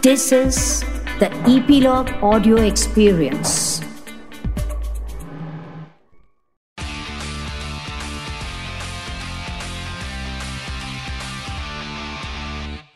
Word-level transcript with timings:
This 0.00 0.32
is 0.32 0.84
the 1.18 1.28
Epilogue 1.44 2.10
Audio 2.22 2.56
Experience. 2.56 3.80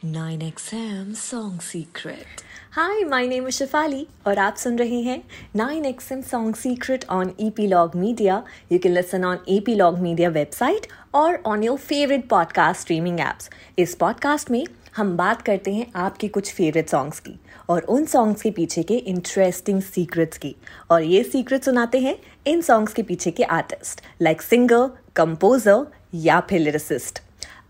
Nine 0.03 0.41
XM 0.41 1.15
Song 1.15 1.61
Secret. 1.61 2.45
Hi 2.73 3.05
my 3.05 3.27
name 3.27 3.47
is 3.49 3.55
Shifali 3.55 4.07
और 4.27 4.39
आप 4.39 4.57
सुन 4.57 4.79
रहे 4.79 5.01
हैं 5.01 5.23
9XM 5.57 6.23
song 6.23 6.55
secret 6.55 7.05
on 7.11 7.33
Epilogue 7.41 7.97
Media 7.97 8.43
you 8.73 8.79
can 8.79 8.93
listen 8.93 9.25
on 9.25 9.39
Epilogue 9.49 9.99
Media 9.99 10.29
website 10.29 10.87
और 11.15 11.43
on 11.47 11.65
your 11.65 11.79
favourite 11.79 12.29
podcast 12.29 12.81
streaming 12.81 13.21
apps 13.21 13.51
इस 13.79 13.95
podcast 13.95 14.51
में 14.51 14.65
हम 14.98 15.18
बात 15.18 15.42
करते 15.42 15.74
हैं 15.74 15.88
आपके 15.96 16.28
कुछ 16.28 16.54
फेवरेट 16.54 16.90
सॉन्ग्स 16.90 17.20
की 17.20 17.40
और 17.70 17.82
उन 17.82 18.06
सॉन्ग्स 18.06 18.42
के 18.42 18.52
पीछे 18.52 18.84
के 18.84 18.94
इंटरेस्टिंग 18.94 19.82
सीक्रेट्स 19.82 20.38
की। 20.38 20.56
और 20.92 21.04
ये 21.04 21.24
सीक्रेट 21.24 21.64
सुनाते 21.64 22.00
हैं 22.00 22.18
इन 22.48 22.62
सॉन्ग्स 22.62 22.94
के 22.94 23.04
पीछे 23.04 23.32
के 23.32 23.44
आर्टिस्ट 23.44 24.02
लाइक 24.22 24.42
सिंगर 24.42 24.90
कंपोजर 25.16 25.86
या 26.14 26.40
फिर 26.40 26.60
लिरिसिस्ट 26.60 27.20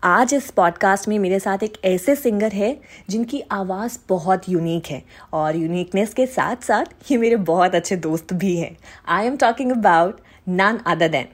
आज 0.04 0.34
इस 0.34 0.50
पॉडकास्ट 0.50 1.08
में 1.08 1.18
मेरे 1.18 1.38
साथ 1.38 1.58
एक 1.62 1.72
ऐसे 1.84 2.16
सिंगर 2.16 2.52
है 2.52 2.80
जिनकी 3.08 3.42
आवाज़ 3.50 3.98
बहुत 4.08 4.48
यूनिक 4.48 4.86
है 4.86 5.02
और 5.32 5.56
यूनिकनेस 5.56 6.14
के 6.14 6.26
साथ 6.26 6.56
साथ 6.56 7.12
ये 7.12 7.18
मेरे 7.18 7.36
बहुत 7.36 7.74
अच्छे 7.74 7.96
दोस्त 7.96 8.32
भी 8.32 8.56
हैं। 8.56 8.76
I 9.08 9.26
am 9.26 9.36
talking 9.36 9.72
about 9.72 10.20
none 10.48 10.80
other 10.86 11.08
than 11.08 11.28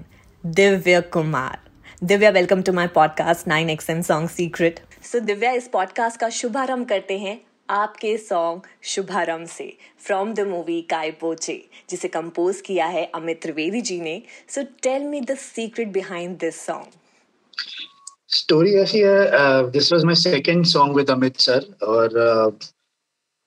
Divya 0.47 1.01
Kumar 1.01 1.59
Divya 2.05 2.31
welcome 2.31 2.63
to 2.63 2.73
my 2.73 2.87
podcast 2.87 3.49
nine 3.49 3.71
X 3.71 3.91
M 3.91 4.03
song 4.03 4.29
secret 4.29 4.81
so 5.03 5.19
Divya 5.19 5.51
इस 5.53 5.69
पॉडकास्ट 5.69 6.21
का 6.21 6.29
शुभारंभ 6.29 6.89
करते 6.89 7.19
हैं 7.19 7.41
आपके 7.71 8.17
सॉन्ग 8.19 8.63
शुभारंभ 8.83 9.49
से 9.49 9.77
फ्रॉम 9.99 10.35
द 10.35 10.41
मूवी 10.41 10.83
काय 10.83 11.11
पोचे 11.11 11.69
जिसे 11.91 12.09
कंपोज 12.09 12.61
किया 12.61 12.87
है 12.87 13.11
अमित 13.15 13.43
त्रिवेदी 13.43 13.81
जी 13.81 14.01
ने। 14.01 14.23
So 14.49 14.63
tell 14.83 15.03
me 15.03 15.21
the 15.21 15.37
secret 15.37 15.89
behind 15.89 16.39
this 16.39 16.67
song 16.67 16.85
story 18.29 18.75
ऐसी 18.75 18.99
है 18.99 19.71
this 19.71 19.93
was 19.93 20.05
my 20.05 20.15
second 20.15 20.65
song 20.65 20.97
with 20.97 21.11
Amit 21.11 21.39
sir 21.41 21.67
और 21.83 22.09
uh, 22.09 22.55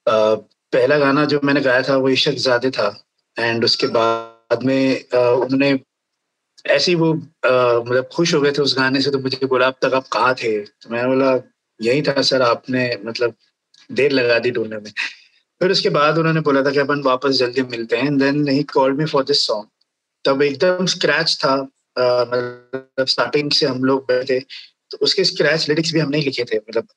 uh, 0.08 0.38
पहला 0.74 0.98
गाना 0.98 1.26
जो 1.26 1.40
मैंने 1.44 1.62
गाया 1.62 1.82
था 1.82 1.98
वो 1.98 2.10
इशक 2.10 2.32
ज़्यादा 2.32 2.70
था। 2.70 3.06
एंड 3.40 3.66
उसके 3.66 3.88
बाद 3.88 4.64
में 4.64 5.06
uh, 5.10 5.16
उन्होंने 5.16 5.80
ऐसे 6.66 6.92
ही 6.92 6.96
वो 6.96 7.14
मतलब 7.14 8.10
खुश 8.14 8.34
हो 8.34 8.40
गए 8.42 8.52
थे 8.52 8.62
उस 8.62 8.76
गाने 8.78 9.02
से 9.02 9.12
तो 9.12 9.20
मुझे 9.20 9.46
बोला 9.46 9.68
अब 9.68 9.76
तक 9.82 9.94
आप 9.94 10.08
कहाँ 10.14 10.34
थे? 10.36 10.60
तो 10.60 10.90
मैंने 10.90 11.08
बोला 11.08 11.36
यही 11.80 12.02
था 12.02 12.22
सर 12.22 12.42
आपने 12.42 12.90
मतलब 13.06 13.34
देर 13.92 14.12
लगा 14.12 14.40
दी 14.40 14.52
ढूँढने 14.52 14.78
में। 14.78 14.92
फिर 15.62 15.72
उसके 15.72 15.90
बाद 15.90 16.18
उन्होंने 16.18 16.42
बोला 16.42 16.62
था 16.64 16.72
कि 16.72 16.80
अपन 16.80 17.02
वापस 17.04 17.36
जल्दी 17.38 17.62
मिलते 17.64 17.98
हैं। 17.98 18.18
Then 18.18 18.48
he 18.48 18.64
called 18.74 18.98
me 18.98 19.06
for 19.06 19.24
this 19.24 19.46
song 19.48 19.68
तब 20.26 20.42
एकदम 20.42 20.86
स्क्रैच 20.86 21.38
था 21.46 21.56
मतलब 21.56 23.06
स्टार्टिंग 23.08 23.52
से 23.52 23.66
हम 23.66 23.84
लोग 23.84 24.04
बैठे 24.06 24.40
तो 24.92 24.98
उसके 25.02 25.24
स्क्रैच 25.24 25.68
लिरिक्स 25.70 25.94
भी 25.94 26.00
हमने 26.00 26.22
लिखे 26.22 26.44
थे 26.44 26.58
मतलब 26.58 26.88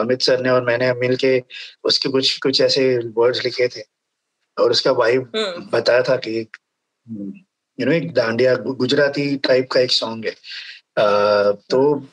अमित 0.00 0.22
सर 0.22 0.40
ने 0.42 0.50
और 0.50 0.64
मैंने 0.64 0.92
मिल 0.94 1.16
के 1.16 1.42
उसके 1.84 2.08
कुछ 2.08 2.38
कुछ 2.38 2.60
ऐसे 2.60 2.86
वर्ड्स 3.16 3.44
लिखे 3.44 3.68
थे। 3.68 3.82
और 4.56 4.70
उसका 4.70 4.92
वाइब 4.92 5.30
हम्म। 5.36 5.70
बताया 5.72 6.02
था 6.02 6.16
कि 6.16 6.40
यू 7.80 7.86
नो 7.86 7.92
एक 7.92 8.12
डांडिया 8.12 8.54
गुजराती 8.54 9.36
टाइप 9.36 9.70
का 9.72 9.80
एक 9.80 9.90
सॉन्ग 9.90 10.26
है। 10.26 10.34
तो 11.70 12.06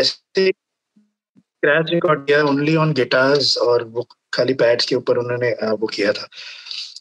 ऐसे 0.00 0.48
स्क्रैच 0.48 1.86
रिकॉर्ड 1.88 2.26
किया 2.26 2.44
ओनली 2.44 2.76
ऑन 2.76 2.92
गिटार्स 2.92 3.58
और 3.58 3.84
वो 3.84 4.08
खाली 4.34 4.54
पैड्स 4.54 4.86
के 4.86 4.94
ऊपर 4.94 5.16
उन्होंने 5.16 5.50
वो 5.70 5.86
किया 5.86 6.12
था। 6.12 6.28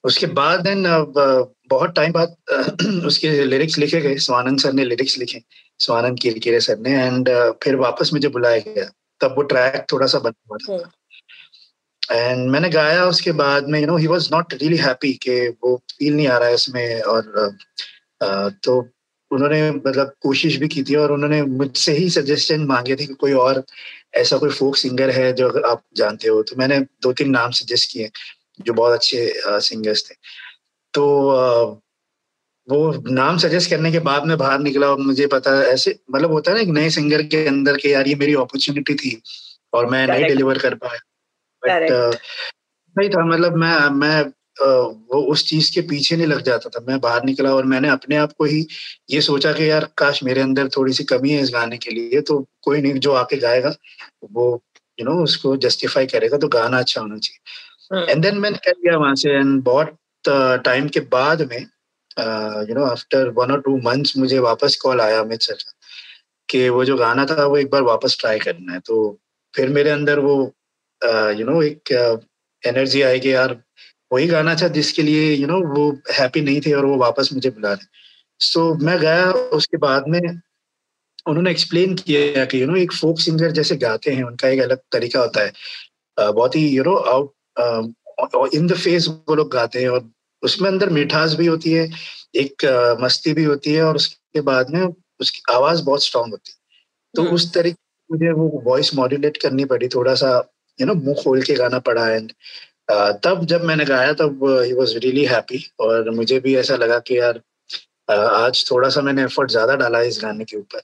उसके 0.04 0.26
बाद 0.26 0.60
देन 0.60 0.84
बहुत 1.70 1.90
टाइम 1.90 2.12
बाद, 2.12 2.36
उसके 3.06 3.46
लिरिक्स 3.46 3.78
लिखे 3.78 4.02
गए। 4.02 4.18
स्वानंद 4.18 4.60
सर 4.60 4.74
ने 4.74 4.86
लिरिक्स 4.86 5.18
लिखे। 5.18 5.42
स्वानंद 5.80 6.20
किरकिरे 6.20 6.60
सर 6.60 6.78
ने। 6.78 7.04
एंड 7.04 7.30
फिर 7.64 7.76
वापस 7.76 8.14
मुझे 8.14 8.28
बुलाया 8.28 8.58
गया। 8.58 8.86
तब 9.22 9.36
वो 9.38 9.44
ट्रैक 9.44 9.86
थोड़ा 9.92 10.08
सा 10.08 10.20
बना 10.20 10.56
हुआ 10.56 10.78
था। 10.78 10.92
एंड। 12.12 12.50
मैंने 12.50 12.70
गाया 12.70 13.06
उसके 13.06 13.32
बाद 13.34 13.68
में 13.70 13.80
you 13.80 13.88
know 13.88 13.98
he 13.98 14.08
was 14.08 14.30
not 14.34 14.54
really 14.54 14.78
happy 14.78 15.14
कि 15.24 15.48
वो 15.64 15.76
फील 15.92 16.16
नहीं 16.16 16.28
आ 16.28 16.38
रहा 16.38 16.48
है 16.48 16.56
इसमें 16.56 17.02
और 17.02 17.56
तो 18.64 18.80
उन्होंने 19.32 19.60
मतलब 19.72 20.14
कोशिश 20.22 20.56
भी 20.58 20.68
की 20.68 20.84
थी 20.84 20.96
और 20.96 21.12
उन्होंने 21.12 21.42
मुझसे 21.44 21.92
ही 21.92 22.10
सजेशन 22.10 22.66
मांगे 22.68 22.96
थे 22.96 23.06
कि 23.06 23.14
कोई 23.14 23.34
और 23.34 23.64
ऐसा 24.16 24.38
कोई 24.38 24.50
फोक 24.50 24.76
सिंगर 24.78 25.10
है 25.10 25.32
जो 25.34 25.48
अगर 25.50 25.70
आप 25.70 25.84
जानते 25.98 26.28
हो। 26.28 26.42
तो 26.44 26.56
मैंने 26.56 26.80
दो 26.80 27.14
तीन 27.14 27.30
नाम 27.30 27.52
सजेस्ट 27.52 27.92
किए 27.92 28.10
जो 28.60 28.74
बहुत 28.74 28.94
अच्छे 28.94 29.34
सिंगर्स 29.62 30.10
थे। 30.10 30.16
तो 30.94 31.06
वो 32.68 32.92
नाम 33.12 33.38
सजेस्ट 33.38 33.70
करने 33.70 33.92
के 33.92 34.00
बाद 34.00 34.26
में 34.26 34.38
बाहर 34.38 34.60
निकला 34.60 34.88
और 34.88 35.00
मुझे 35.00 35.28
पता 35.28 35.52
ऐसे 35.64 35.96
मतलब 36.16 36.32
होता 36.32 36.52
है 36.52 36.58
ना 36.58 36.64
एक 36.64 36.70
नए 36.70 36.90
सिंगर 36.90 37.22
के 37.24 37.46
अंदर 37.48 37.78
के 37.78 37.90
यार 37.90 38.08
ये 38.08 38.16
मेरी 38.16 38.34
अपॉर्चुनिटी 38.34 38.96
थी 38.96 39.22
और 39.74 39.86
मैं 39.86 40.06
नहीं 40.08 40.26
डिलीवर 40.26 40.58
कर 40.58 40.76
पाया। 40.76 41.00
बट 41.66 41.90
uh, 41.92 42.18
नहीं 42.96 43.10
था 43.10 43.26
मतलब 43.26 43.56
मैं 43.56 43.90
मैं 43.90 44.22
वो 45.10 45.22
उस 45.32 45.46
चीज़ 45.48 45.72
के 45.74 45.82
पीछे 45.82 46.16
नहीं 46.16 46.28
लग 46.28 46.42
जाता 46.42 46.70
था। 46.70 46.80
मैं 46.88 47.00
बाहर 47.00 47.24
निकला 47.26 47.54
और 47.56 47.66
मैंने 47.66 47.90
अपने 47.90 48.16
आप 48.16 48.34
को 48.38 48.46
ही 48.46 48.66
ये 49.10 49.22
सोचा 49.22 49.54
कि 49.54 49.70
यार 49.70 49.88
काश 49.98 50.24
मेरे 50.24 50.42
अंदर 50.42 50.68
थोड़ी 50.68 50.94
सी 50.94 51.04
कमी 51.04 51.30
है 51.30 51.42
इस 51.42 51.52
गाने 51.54 51.78
के 51.78 51.92
लिए 51.92 52.22
तो 52.22 52.38
कोई 52.62 52.82
नहीं 52.82 52.94
जो 53.00 53.14
आके 53.14 53.38
गाएगा 53.38 53.74
वो 54.32 54.46
यू 55.00 55.06
नो 55.06 55.24
उसको 55.24 55.56
जस्टिफाई 55.58 56.06
करेगा 56.06 56.38
तो 56.38 56.48
गाना 56.48 56.80
अच्छा 56.80 57.02
होना 57.02 57.18
चाहिए। 57.18 58.12
एंड 58.12 58.22
देन 58.24 58.38
मैंने 58.38 58.58
कर 58.58 58.72
लिया 58.72 58.98
वहाँ 58.98 59.16
से 59.16 59.30
एंड 59.30 59.62
बहुत 59.64 59.98
टाइम 60.66 60.88
के 60.88 61.00
बाद 61.00 61.42
में 61.42 61.60
यू 62.70 62.76
नो 62.76 62.86
आफ्टर 62.86 63.30
वन 63.30 63.52
और 63.52 63.62
टू 63.62 63.78
मंथ्स 63.82 64.18
मुझे 64.18 64.40
वापस 64.40 64.76
कॉल 64.76 65.02
आया 65.02 65.20
अमित 65.20 65.42
सर 65.42 65.58
कि 66.50 66.68
वो 66.70 66.86
जो 66.86 66.98
गाना 66.98 67.26
था 67.26 67.46
वो 67.46 67.58
एक 67.58 67.70
बार 67.70 67.82
वापस 67.84 68.18
ट्राई 68.20 68.40
करना 68.40 68.74
है। 68.74 68.80
तो 68.80 69.20
फिर 69.56 69.70
मेरे 69.70 69.90
अंदर 69.90 70.20
वो 70.20 70.54
यू 71.40 71.46
नो 71.46 71.62
एक 71.64 71.92
एनर्जी 72.64 73.02
आई 73.02 73.20
कि 73.20 73.34
यार। 73.34 73.62
वही 74.14 74.28
गाना 74.28 74.56
था 74.56 74.68
जिसके 74.68 75.02
लिए 75.02 75.34
यू 75.34 75.48
नो 75.48 75.60
वो 75.76 75.92
हैप्पी 76.14 76.42
नहीं 76.42 76.62
थे 76.62 76.74
और 76.74 76.86
वो 76.86 76.96
वापस 76.98 77.30
मुझे 77.34 77.50
बुला 77.50 77.72
रहे। 77.74 77.86
सो 78.40 78.74
मैं 78.76 78.98
गया 79.00 79.32
उसके 79.58 79.78
बाद 79.78 80.08
में 80.08 80.22
उन्होंने 81.28 81.52
एक्सप्लेन 81.52 81.94
किया 81.96 82.46
कि 82.46 82.62
यू 82.62 82.68
नो 82.68 82.76
एक 82.76 82.94
फोक 82.94 83.20
सिंगर 83.20 83.52
जैसे 83.52 83.76
गाते 83.78 84.12
हैं 84.12 84.24
उनका 84.24 84.48
एक 84.48 84.62
अलग 84.62 84.78
तरीका 84.92 85.20
होता 85.20 85.44
है। 85.44 85.52
बहुत 86.18 86.56
ही 86.56 86.68
you 86.70 86.84
know 86.84 86.96
out 86.96 88.50
in 88.56 88.68
the 88.68 88.76
face 88.76 89.08
वो 89.08 89.36
लोग 89.36 89.52
गाते 89.52 89.82
हैं 89.82 89.90
और 89.90 90.10
उसमें 90.44 90.70
अंदर 90.70 90.90
मिठास 90.90 91.34
भी 91.36 91.46
होती 91.46 91.72
है 91.72 91.90
एक 92.36 92.66
मस्ती 93.02 93.34
भी 93.34 93.44
होती 93.44 93.74
है 93.74 93.84
और 93.84 93.96
उसके 93.96 94.42
बाद 94.42 94.70
में 94.70 94.82
उसकी 95.20 95.42
आवाज़ 95.54 95.84
बहुत 95.84 96.04
स्ट्रांग 96.04 96.32
होती 96.32 96.52
है। 96.52 96.58
तो 97.16 97.22
हम्म। 97.22 97.34
उस 97.34 97.54
तरीके 97.54 97.78
मुझे 98.12 98.32
वो 98.32 98.62
वॉइस 98.66 98.96
मॉड्यूलेट 98.96 99.38
करनी 99.38 99.66
पड़ी 99.66 99.88
थोड़ा 99.88 100.16
सा 100.16 100.32
यू 100.82 100.86
नो 100.88 100.94
मुँह 100.96 101.22
खोल 101.24 101.42
के 101.44 101.54
गाना 101.56 101.80
पड़ा 101.88 102.08
एंड 102.10 102.32
तब 103.24 103.46
जब 103.50 103.64
मैंने 103.66 103.86
गाया 103.86 104.14
तब 104.20 104.44
ही 104.66 104.74
वॉज़ 104.74 104.98
रियली 104.98 105.24
हैप्पी 105.26 105.64
और 105.82 106.10
मुझे 106.16 106.40
भी 106.40 106.56
ऐसा 106.58 106.76
लगा 106.76 107.00
कि 107.08 107.18
यार 107.18 107.42
आज 108.12 108.66
थोड़ा 108.70 108.90
सा 108.90 109.02
मैंने 109.02 109.24
एफर्ट 109.24 109.52
ज़्यादा 109.52 109.76
डाला 109.78 110.00
इस 110.04 110.20
गाने 110.22 110.46
के 110.46 110.58
ऊपर। 110.58 110.82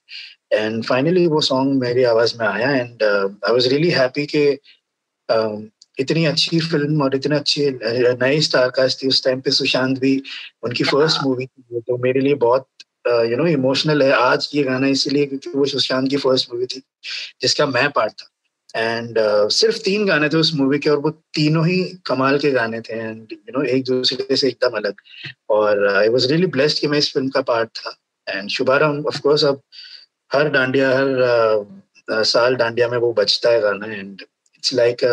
एंड 0.54 0.84
फाइनली 0.86 1.26
वो 1.28 1.42
सॉन्ग 1.42 1.82
मेरी 1.82 2.04
आवाज़ 2.12 2.34
में 2.40 2.46
आया 2.48 2.70
and 2.72 3.04
I 3.04 3.52
was 3.52 3.68
really 3.70 3.90
happy 3.92 4.26
के 4.36 4.46
इतनी 6.02 6.26
अच्छी 6.26 6.60
फ़िल्म 6.62 7.02
और 7.04 7.16
इतने 7.16 7.36
अच्छे 7.36 7.70
नए 8.22 8.40
स्टार 8.42 8.70
कास्ट 8.78 9.02
थी। 9.02 9.08
उस 9.08 9.24
टाइम 9.24 9.40
पे 9.42 9.52
सुशांत 9.52 10.00
भी 10.00 10.16
उनकी 10.64 10.84
फ़र्स्ट 10.84 11.24
मूवी 11.24 11.46
थी 11.46 11.80
तो 11.82 11.98
मेरे 12.04 12.20
लिए 12.22 12.36
बहुत 12.46 12.68
यू 13.30 13.38
नो 13.38 13.46
इमोशनल 13.48 14.04
है। 14.04 14.12
आज 14.14 14.50
ये 14.54 14.64
गाना 14.64 14.88
इसीलिए 14.88 15.26
क्योंकि 15.26 15.50
वो 15.56 15.66
सुशांत 15.66 16.10
की 16.10 16.18
फ़र्स्ट 16.18 16.52
मूवी 16.54 16.66
थी, 16.66 16.82
जिसका 17.42 17.66
मैं 17.68 17.90
पार्ट 17.92 18.14
था। 18.14 18.30
एंड 18.78 19.20
uh, 19.20 19.50
सिर्फ़ 19.52 19.78
तीन 19.84 20.06
गाने 20.06 20.30
थे 20.30 20.38
उस 20.38 20.52
मूवी 20.56 20.80
के 20.80 20.90
और 20.90 21.00
वो 21.00 21.10
तीनों 21.36 21.66
ही 21.68 21.78
कमाल 22.06 22.38
के 22.40 22.52
गाने 22.52 22.82
थे 22.82 22.94
एंड 22.94 23.32
यू 23.32 23.58
नो 23.58 23.64
एक 23.76 23.84
दूसरे 23.86 24.36
से 24.36 24.48
एकदम 24.48 24.78
अलग। 24.78 25.02
और 25.50 25.88
आई 25.96 26.10
वाज 26.10 26.26
रियली 26.32 26.48
ब्लेस्ड 26.56 26.82
कि 26.82 26.88
मैं 26.88 26.98
इस 26.98 27.12
फ़िल्म 27.14 27.30
का 27.30 27.42
पार्ट 27.50 27.70
था। 27.78 27.96
एंड 28.28 28.50
शुभारंभ 28.50 29.08
ऑफ़ 29.08 29.20
कोर्स 29.22 29.44
अब 29.46 29.62
हर 30.32 30.50
डांडिया 30.50 30.90
हर 30.90 31.08
uh, 31.24 32.24
साल 32.26 32.56
डांडिया 32.56 32.88
में 32.90 32.98
वो 32.98 33.12
बजता 33.14 33.50
है 33.50 33.60
गाना 33.62 33.86
and 33.88 34.22
it's 34.56 34.74
like 34.74 35.04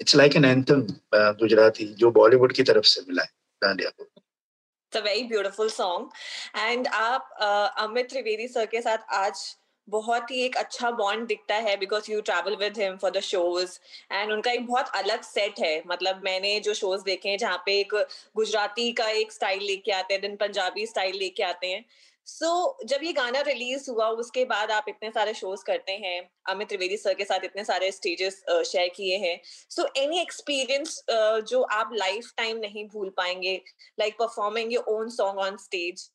it's 0.00 0.16
like 0.16 0.36
an 0.36 0.44
anthem 0.44 0.86
Gujarati 1.14 1.84
जो 1.98 2.10
बॉलीवुड 2.10 2.52
की 2.52 2.62
तरफ़ 2.62 2.84
से 2.86 3.00
मिला 3.08 3.22
है 3.22 3.30
डांडिया 3.62 3.90
को। 3.90 4.04
It's 4.04 4.96
a 4.96 5.04
very 5.04 5.22
beautiful 5.28 5.68
song 5.70 6.58
and 6.58 6.86
आप 6.88 7.30
अमित 7.78 8.08
त्रिवेदी 8.10 8.48
सर 8.48 8.66
के 8.66 8.80
साथ 8.80 8.98
आज 9.14 9.42
बहुत 9.88 10.30
ही 10.30 10.40
एक 10.44 10.56
अच्छा 10.56 10.90
बॉन्ड 10.92 11.26
दिखता 11.28 11.54
है 11.66 11.76
because 11.76 12.10
you 12.12 12.20
travel 12.22 12.56
with 12.56 12.78
him 12.78 12.96
for 12.96 13.10
the 13.10 13.20
shows 13.22 13.78
and 14.12 14.32
उनका 14.32 14.50
एक 14.50 14.66
बहुत 14.66 14.90
अलग 14.96 15.22
सेट 15.24 15.60
है। 15.60 15.82
मतलब 15.86 16.20
मैंने 16.24 16.58
जो 16.60 16.74
शोज़ 16.74 17.02
देखे 17.04 17.28
हैं 17.28 17.38
जहाँ 17.38 17.62
पे 17.66 17.78
एक 17.80 17.94
गुजराती 18.36 18.90
का 18.92 19.08
एक 19.12 19.32
स्टाइल 19.32 19.64
लेके 19.64 19.92
आते 19.92 20.14
हैं 20.14 20.20
देन 20.22 20.36
पंजाबी 20.36 20.86
स्टाइल 20.86 21.16
लेके 21.18 21.42
आते 21.44 21.66
हैं। 21.66 21.84
सो 22.26 22.46
so, 22.46 22.88
जब 22.88 23.04
ये 23.04 23.12
गाना 23.12 23.40
रिलीज़ 23.40 23.90
हुआ 23.90 24.06
उसके 24.22 24.44
बाद 24.44 24.70
आप 24.70 24.84
इतने 24.88 25.10
सारे 25.10 25.32
शोज़ 25.34 25.62
करते 25.66 25.92
हैं 25.92 26.18
अमित 26.50 26.68
त्रिवेदी 26.68 26.96
सर 26.96 27.14
के 27.14 27.24
साथ 27.24 27.44
इतने 27.44 27.64
सारे 27.64 27.90
स्टेजेस 27.92 28.42
शेयर 28.66 28.88
किए 28.96 29.16
हैं। 29.18 29.40
सो 29.70 29.86
एनी 29.96 30.20
एक्सपीरियंस 30.20 31.02
जो 31.48 31.62
आप 31.72 31.90
लाइफ 31.94 32.32
टाइम 32.36 32.58
नहीं 32.58 32.86
भूल 32.88 33.08
पाएँगे 33.16 33.60
like 34.00 34.18
performing 34.18 34.72
your 34.72 34.94
own 34.94 35.08
song 35.10 35.38
on 35.40 35.56
stage 35.56 36.08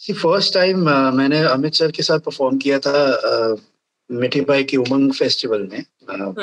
see 0.00 0.12
first 0.12 0.54
time 0.54 0.90
मैंने 1.16 1.38
अमित 1.38 1.74
सर 1.74 1.90
के 1.90 2.02
साथ 2.02 2.18
परफॉर्म 2.18 2.58
किया 2.58 2.78
था 2.78 3.20
uh, 3.20 3.60
मिठी 4.12 4.40
भाई 4.40 4.64
की 4.64 4.76
उमंग 4.76 5.12
फेस्टिवल 5.12 5.62
में 5.72 5.84
uh, 6.04 6.38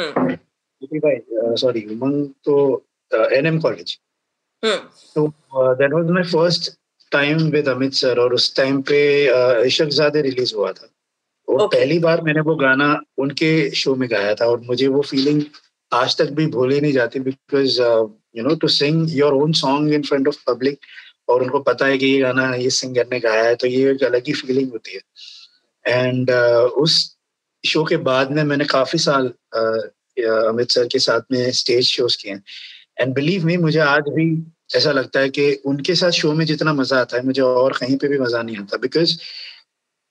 मिठी 0.81 0.99
भाई 0.99 1.15
सॉरी 1.55 1.81
उमंग 1.81 2.27
तो 2.43 2.85
एनएम 3.13 3.59
कॉलेज 3.59 3.99
तो 5.15 5.33
that 5.55 5.93
was 5.93 6.05
my 6.09 6.23
first 6.23 6.73
time 7.11 7.37
with 7.37 7.69
Amit 7.69 7.93
sir 7.93 8.19
और 8.19 8.33
उस 8.33 8.55
टाइम 8.55 8.81
पे 8.81 9.29
इशक 9.67 9.85
जादे 9.85 10.21
रिलीज़ 10.21 10.55
हुआ 10.55 10.71
था। 10.71 10.87
और 11.49 11.55
okay. 11.55 11.75
पहली 11.75 11.99
बार 11.99 12.21
मैंने 12.21 12.41
वो 12.41 12.55
गाना 12.55 13.01
उनके 13.17 13.71
शो 13.71 13.95
में 13.95 14.09
गाया 14.11 14.35
था 14.35 14.45
और 14.45 14.61
मुझे 14.61 14.87
वो 14.87 15.01
फीलिंग 15.01 15.41
आज 15.93 16.17
तक 16.17 16.29
भी 16.29 16.47
भूली 16.47 16.81
नहीं 16.81 16.93
जाती 16.93 17.19
because 17.19 17.81
you 18.37 18.43
know 18.43 18.55
to 18.55 18.67
sing 18.67 19.07
your 19.11 19.33
own 19.33 19.51
song 19.51 19.93
in 19.93 20.01
front 20.01 20.27
of 20.27 20.37
public 20.47 20.79
और 21.29 21.43
उनको 21.43 21.59
पता 21.59 21.85
है 21.85 21.97
कि 21.97 22.05
ये 22.05 22.19
गाना 22.19 22.53
ये 22.55 22.69
सिंगर 22.69 23.07
ने 23.11 23.19
गाया 23.19 23.43
है 23.43 23.55
तो 23.55 23.67
ये 23.67 23.91
एक 23.91 24.03
अलग 24.03 24.27
ही 24.27 24.33
फीलिंग 24.33 24.71
होती 24.71 24.95
है। 24.95 25.01
एंड 25.85 26.31
uh, 26.31 26.69
उस 26.83 27.15
शो 27.63 27.83
के 27.83 27.97
बाद 28.07 28.31
में 28.31 28.43
मैंने 28.43 28.65
काफ़ी 28.65 28.99
साल 28.99 29.27
uh, 29.57 29.81
अमित 30.49 30.71
सर 30.71 30.87
के 30.87 30.99
साथ 30.99 31.21
में 31.31 31.51
स्टेज 31.51 31.85
शोज़ 31.85 32.17
किए 32.17 32.31
हैं। 32.31 32.43
एंड 32.99 33.13
बिलीव 33.15 33.45
मी 33.45 33.57
मुझे 33.57 33.79
आज 33.79 34.03
भी 34.09 34.27
ऐसा 34.75 34.91
लगता 34.91 35.19
है 35.19 35.29
कि 35.29 35.51
उनके 35.65 35.95
साथ 35.95 36.11
शो 36.11 36.33
में 36.33 36.45
जितना 36.45 36.73
मज़ा 36.73 36.99
आता 36.99 37.17
है 37.17 37.25
मुझे 37.25 37.41
और 37.41 37.77
कहीं 37.77 37.97
पे 37.97 38.07
भी 38.07 38.19
मज़ा 38.19 38.41
नहीं 38.41 38.57
आता। 38.57 38.77
बिकॉज़ 38.77 39.17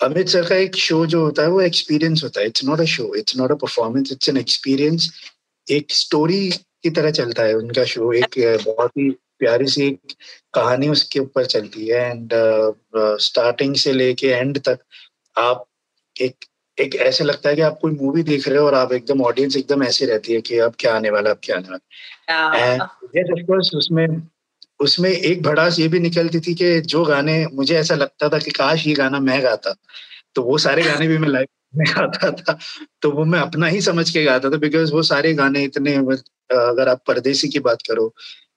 अमित 0.01 0.29
सर 0.29 0.45
का 0.49 0.57
एक 0.57 0.77
शो 0.77 1.05
जो 1.07 1.25
होता 1.25 1.43
है 1.43 1.49
वो 1.49 1.61
एक्सपीरियंस 1.61 2.23
होता 2.25 2.41
है। 2.41 2.47
It's 2.47 2.65
not 2.65 2.81
a 2.81 2.85
show 2.93 3.15
it's 3.15 3.37
not 3.37 3.53
a 3.53 3.55
performance 3.55 4.13
it's 4.13 4.29
an 4.29 4.37
experience 4.37 5.11
एक 5.67 5.93
स्टोरी 5.93 6.49
की 6.51 6.91
तरह 6.91 7.11
चलता 7.11 7.43
है 7.43 7.55
उनका 7.55 7.85
शो 7.85 8.13
एक 8.13 8.35
बहुत 8.67 8.91
ही 8.91 9.11
प्यारी 9.45 9.67
सी 9.67 9.87
एक 9.87 10.13
कहानी 10.55 10.89
उसके 10.89 11.21
ऊपर 11.21 11.45
चलती 11.45 11.87
है 11.87 12.11
एंड 12.11 12.31
स्टार्टिंग 13.21 13.77
से 13.77 13.93
लेके 13.93 14.27
एंड 14.27 14.59
तक 14.59 14.79
आप 15.39 15.65
एक 16.21 16.45
एक 16.81 16.95
ऐसे 16.95 17.25
लगता 17.25 17.49
है 17.49 17.57
कि 17.57 17.63
आप 17.63 17.79
कोई 17.83 17.93
मूवी 17.93 18.23
देख 18.23 18.49
रहे 18.49 18.59
हो 18.59 18.67
और 18.67 18.75
आप 18.75 18.93
एकदम 18.93 19.23
ऑडियंस 19.23 19.57
एकदम 19.57 19.83
ऐसे 19.83 20.07
रहती 20.07 20.33
है 20.33 20.41
कि 20.41 20.59
अब 20.59 20.75
क्या 20.79 20.95
आने 20.97 21.11
वाला 21.11 21.31
अब 21.31 21.41
क्या 21.43 21.57
आने 21.57 21.69
वाला। 21.71 22.57
एंड 22.57 22.83
उसमें 23.75 24.29
उसमें 24.81 25.11
एक 25.11 25.43
भड़ास 25.43 25.79
ये 25.79 25.89
भी 25.89 26.01
निकलती 26.01 26.41
थी 26.41 26.55
कि 26.55 26.81
जो 26.81 27.05
गाने 27.05 27.47
मुझे 27.55 27.77
ऐसा 27.77 27.95
लगता 27.95 28.29
था 28.29 28.39
कि 28.39 28.51
काश 28.51 28.87
ये 28.87 28.95
गाना 28.95 29.21
मैं 29.21 29.43
गाता 29.43 29.75
तो 30.35 30.43
वो 30.43 30.59
सारे 30.59 30.83
गाने 30.83 31.09
भी 31.09 31.19
मैं 31.19 31.29
लाइव 31.29 31.47
में 31.77 31.87
गाता 31.89 32.31
था 32.31 32.59
तो 33.03 33.11
वो 33.11 33.25
मैं 33.25 33.41
अपना 33.41 33.67
ही 33.67 33.81
समझ 33.81 34.11
के 34.11 34.25
गाता 34.25 34.51
था 34.51 34.57
बिकॉज़ 34.57 34.93
वो 34.93 35.03
सारे 35.03 35.35
गाने 35.35 35.63
इतने 35.65 35.95
अगर 35.95 36.89
आप 36.89 37.03
परदेसी 37.07 37.49
की 37.49 37.59
बात 37.59 37.79
करो 37.91 38.15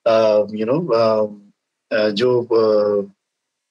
यू 0.07 0.65
नो 0.65 0.77
जो 2.11 2.47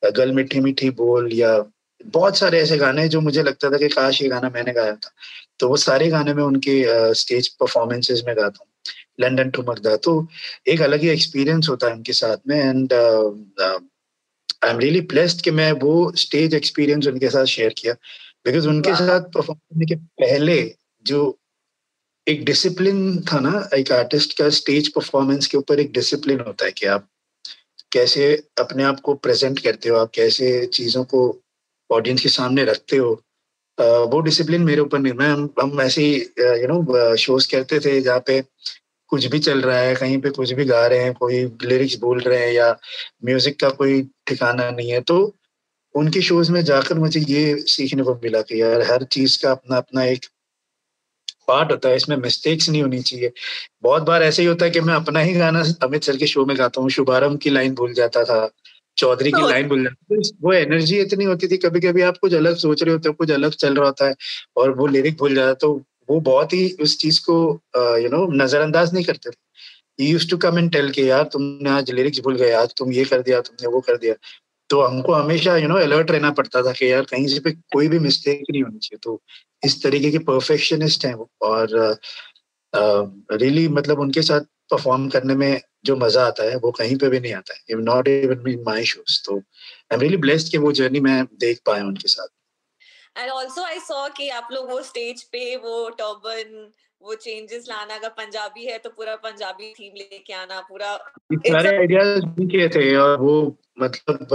गल 0.03 0.33
मिठी 0.33 0.61
मिठी 0.61 0.91
बोल 0.99 1.33
या 1.33 1.59
बहुत 2.07 2.37
सारे 2.39 2.61
ऐसे 2.63 2.77
गाने 2.79 3.09
जो 3.09 3.21
मुझे 3.21 3.43
लगता 3.43 3.71
था 3.71 3.77
कि 3.79 3.89
काश 3.89 4.21
ये 4.23 4.29
गाना 4.29 4.51
मैंने 4.55 4.73
गाया 4.73 4.95
था। 4.95 5.11
तो 5.61 5.69
वो 5.69 5.77
सारे 5.77 6.09
गाने 6.09 6.35
में 6.35 6.43
उनके 6.45 6.75
स्टेज 7.15 7.49
परफॉर्मेंसेज 7.61 8.23
में 8.27 8.35
गाता 8.37 8.59
हूँ। 8.61 8.69
लंदन 9.21 9.51
टू 9.51 9.63
मरदा। 9.69 9.97
तो 9.97 10.27
एक 10.69 10.81
अलग 10.83 11.01
ही 11.01 11.09
एक्सपीरियंस 11.09 11.69
होता 11.69 11.87
है 11.87 11.95
उनके 11.95 12.13
साथ 12.13 12.37
में 12.49 12.57
and 12.59 12.93
I 12.93 14.71
am 14.71 14.79
really 14.79 15.01
blessed 15.13 15.41
कि 15.43 15.51
मैं 15.51 15.71
वो 15.81 16.13
स्टेज 16.17 16.55
एक्सपीरियंस 16.55 17.07
उनके 17.07 17.31
साथ 17.31 17.45
शेयर 17.47 17.75
किया। 17.79 17.93
बिकॉज़ 18.47 18.69
उनके 18.69 18.95
साथ 18.95 19.21
परफॉर्म 19.35 19.59
करने 19.59 19.87
के 19.87 19.95
पहले 20.23 20.59
जो 21.07 21.39
एक 22.27 22.45
डिसिप्लिन 22.45 23.21
था 23.33 23.39
ना, 23.41 23.69
एक 23.75 23.91
आर्टिस्ट 23.93 24.37
का 24.39 24.49
स्टेज 24.51 24.89
परफॉर्मेंस 24.95 25.47
के 25.47 25.59
ऊपर 25.59 25.81
एक 25.81 25.93
डिसिप्लिन 25.93 26.41
होता 26.47 26.65
है 26.65 26.71
कि 26.79 26.87
आप 26.87 27.07
कैसे 27.93 28.25
अपने 28.61 28.83
आप 28.85 29.01
को 29.01 29.15
प्रेजेंट 29.17 29.59
करते 29.65 29.89
हो, 29.89 29.97
आप 29.97 30.11
कैसे 30.15 30.67
चीज़ों 30.75 31.05
को 31.05 31.21
ऑडियंस 31.91 32.23
के 32.23 32.29
सामने 32.29 32.65
रखते 32.65 32.97
हो। 32.97 33.13
वो 34.13 34.21
डिसिप्लिन 34.21 34.63
मेरे 34.65 34.81
ऊपर 34.81 34.99
नहीं, 34.99 35.13
मैं, 35.13 35.29
हम 35.63 35.81
ऐसे 35.81 36.03
ही 36.03 36.17
यू 36.63 36.69
नो 36.69 37.17
शोज़ 37.17 37.49
करते 37.53 37.79
थे 37.81 38.01
जहाँ 38.01 38.21
पे 38.27 38.41
कुछ 39.13 39.27
भी 39.33 39.39
चल 39.39 39.61
रहा 39.63 39.79
है, 39.79 39.95
कहीं 39.97 40.19
पे 40.21 40.31
कुछ 40.31 40.53
भी 40.53 40.65
गा 40.65 40.87
रहे 40.87 40.99
हैं, 41.01 41.13
कोई 41.15 41.45
लिरिक्स 41.65 41.97
बोल 42.01 42.21
रहे 42.21 42.39
हैं 42.41 42.53
या 42.53 42.71
म्यूज़िक 43.25 43.61
का 43.61 43.71
कोई 43.81 44.03
ठिकाना 44.29 44.71
नहीं 44.71 44.91
है 44.91 45.01
तो 45.03 45.19
उनके 45.95 46.21
शोज़ 46.23 46.53
में 46.53 46.63
जाकर 46.65 46.99
मुझे 46.99 47.21
ये 47.29 47.57
सीखने 47.69 48.03
को 48.03 48.15
मिला 48.25 48.41
कि 48.43 48.61
यार, 48.63 48.83
हर 48.93 49.05
चीज़ 49.13 49.39
का 49.43 49.51
अपना 49.51 49.77
अपना 49.77 50.05
एक 50.07 50.27
पार्ट 51.49 51.71
होता 51.73 51.89
है 51.89 51.97
इसमें 51.97 52.17
मिस्टेक्स 52.19 52.69
नहीं 52.69 52.83
होनी 52.83 53.01
चाहिए। 53.03 53.33
बहुत 53.83 54.03
बार 54.03 54.23
ऐसे 54.23 54.43
ही 54.43 54.49
होता 54.49 54.65
है 54.65 54.71
कि 54.71 54.81
मैं 54.81 54.95
अपना 54.95 55.21
ही 55.21 55.33
गाना 55.35 55.63
अमित 55.83 56.05
सर 56.05 56.17
के 56.17 56.27
शो 56.27 56.45
में 56.47 56.57
गाता 56.59 56.81
हूँ 56.81 56.91
शुभारंभ 56.91 57.39
की 57.41 57.51
लाइन 57.51 57.75
भूल 57.75 57.93
जाता 57.95 58.25
था 58.25 58.49
चौधरी 58.97 59.31
की 59.33 59.49
लाइन 59.49 59.69
भूल 59.69 59.83
जाती 59.85 60.17
थी। 60.17 60.31
वो 60.43 60.53
एनर्जी 60.53 60.99
इतनी 61.01 61.25
होती 61.25 61.49
थी 61.49 61.57
कभी 61.59 61.81
कभी 61.81 62.03
आप 62.03 62.19
कुछ 62.21 62.35
अलग 62.35 62.57
सोच 62.59 62.83
रहे 62.83 62.93
होते 62.93 63.09
हो 63.09 63.15
कुछ 63.15 63.31
अलग 63.31 63.55
चल 63.55 63.75
रहा 63.75 63.87
होता 63.87 64.09
है 64.09 64.15
और 64.57 64.71
वो 64.77 64.87
लिरिक 64.89 65.17
भूल 65.19 65.35
जाता 65.35 65.55
तो 65.61 65.73
वो 66.09 66.21
बहुत 66.23 66.53
ही 66.53 66.69
उस 66.81 66.97
चीज़ 66.99 67.21
को 67.29 67.37
यू 68.03 68.09
नो 68.11 68.27
नजरअंदाज 68.35 68.93
नहीं 68.95 69.05
करते 69.05 69.31
थे। 69.31 70.05
Used 70.05 70.29
to 70.31 70.37
come 70.39 70.59
and 70.59 70.71
tell 70.73 70.91
के 70.91 71.03
यार 71.03 71.23
तुमने 71.33 71.71
आज 71.71 71.91
लिरिक्स 71.91 72.21
भूल 72.25 72.37
गए 72.37 72.51
आज 72.55 72.75
तुम 72.79 72.93
ये 72.93 73.05
कर 73.05 73.23
दिया 73.23 73.41
तुमने 73.41 73.69
वो 73.75 73.81
कर 73.81 73.97
दिया। 73.97 74.15
तो 74.71 74.81
हमको 74.83 75.13
हमेशा 75.13 75.57
यू 75.57 75.69
नो 75.69 75.77
अलर्ट 75.79 76.11
रहना 76.11 76.31
पड़ता 76.39 76.63
था 76.63 76.73
कि 76.73 76.91
यार 76.91 77.05
कहीं 77.11 77.27
से 77.29 77.41
पे 77.41 77.51
कोई 77.73 77.89
भी 77.89 77.99
मिस्टेक 77.99 78.43
नहीं 78.51 78.63
होनी 78.63 78.79
चाहिए। 78.79 78.99
तो 79.03 79.21
इस 79.65 79.83
तरीके 79.83 80.11
के 80.11 80.19
परफेक्शनिस्ट 80.27 81.05
हैं 81.07 81.15
वो 81.15 81.31
और 81.43 81.99
रियली 83.33 83.67
मतलब 83.71 84.01
उनके 84.01 84.23
साथ 84.23 84.41
परफॉर्म 84.71 85.09
करने 85.09 85.35
में 85.35 85.61
जो 85.85 85.97
मज़ा 85.97 86.27
आता 86.27 86.43
है, 86.43 86.57
वो 86.57 86.71
कहीं 86.73 86.97
पे 86.97 87.09
भी 87.09 87.21
नहीं 87.21 87.33
आता 87.35 87.55
है। 87.55 87.83
Not 87.83 88.09
even 88.09 88.49
in 88.51 88.63
my 88.67 88.85
shows 88.85 89.21
तो 89.27 89.37
आई 89.37 89.95
एम 89.95 90.01
रियली 90.01 90.17
ब्लेस्ड 90.17 90.51
कि 90.53 90.59
वो 90.59 90.73
जर्नी 90.73 91.01
मैं 91.01 91.25
देख 91.41 91.61
पाया 91.67 91.85
उनके 91.85 92.09
साथ। 92.09 92.29
एंड 93.19 93.31
आल्सो 93.31 93.63
आई 93.65 93.79
सॉ 93.81 94.09
कि 94.17 94.29
आप 94.31 94.49
लोग 94.53 94.71
वो 94.71 94.83
स्टेज 94.83 95.23
पे 95.33 95.57
वो 95.57 95.89
टर्बन 96.01 96.71
वो 97.07 97.15
चेंजेस 97.15 97.67
लाना 97.69 97.95
अगर 97.95 98.09
पंजाबी 98.09 98.65
है 98.65 98.79
तो 98.79 98.91
पूरा 98.91 99.15
पंजाबी 99.17 99.73
थीम 99.73 99.93
लेके 99.97 100.33
आना 100.33 100.61
पूरा 100.61 100.97
सारे 101.35 101.77
आइडियाज़ 101.77 102.25
किए 102.47 102.69
थे 102.69 102.97
और 102.97 103.17
वो 103.21 103.57
मतलब 103.81 104.35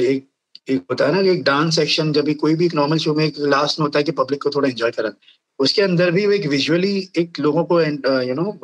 एक 0.00 0.28
एक 0.70 0.84
होता 0.90 1.06
है 1.06 1.12
ना 1.14 1.30
एक 1.30 1.42
डांस 1.44 1.76
सेक्शन 1.76 2.12
जब 2.12 2.24
भी 2.24 2.34
कोई 2.34 2.54
भी 2.54 2.66
एक 2.66 2.74
नॉर्मल 2.74 2.98
शो 2.98 3.14
में 3.14 3.24
एक 3.24 3.38
लास्ट 3.38 3.80
में 3.80 3.84
होता 3.84 3.98
है 3.98 4.02
कि 4.04 4.12
पब्लिक 4.12 4.42
को 4.42 4.50
थोड़ा 4.50 4.68
एंजॉय 4.68 4.90
करा 4.90 5.10
उसके 5.58 5.82
अंदर 5.82 6.10
भी 6.10 6.26
वो 6.26 6.32
एक 6.32 6.46
विजुअली 6.46 7.10
एक 7.18 7.40
लोगों 7.40 7.64
को 7.64 7.80
यू 8.22 8.34
नो 8.34 8.58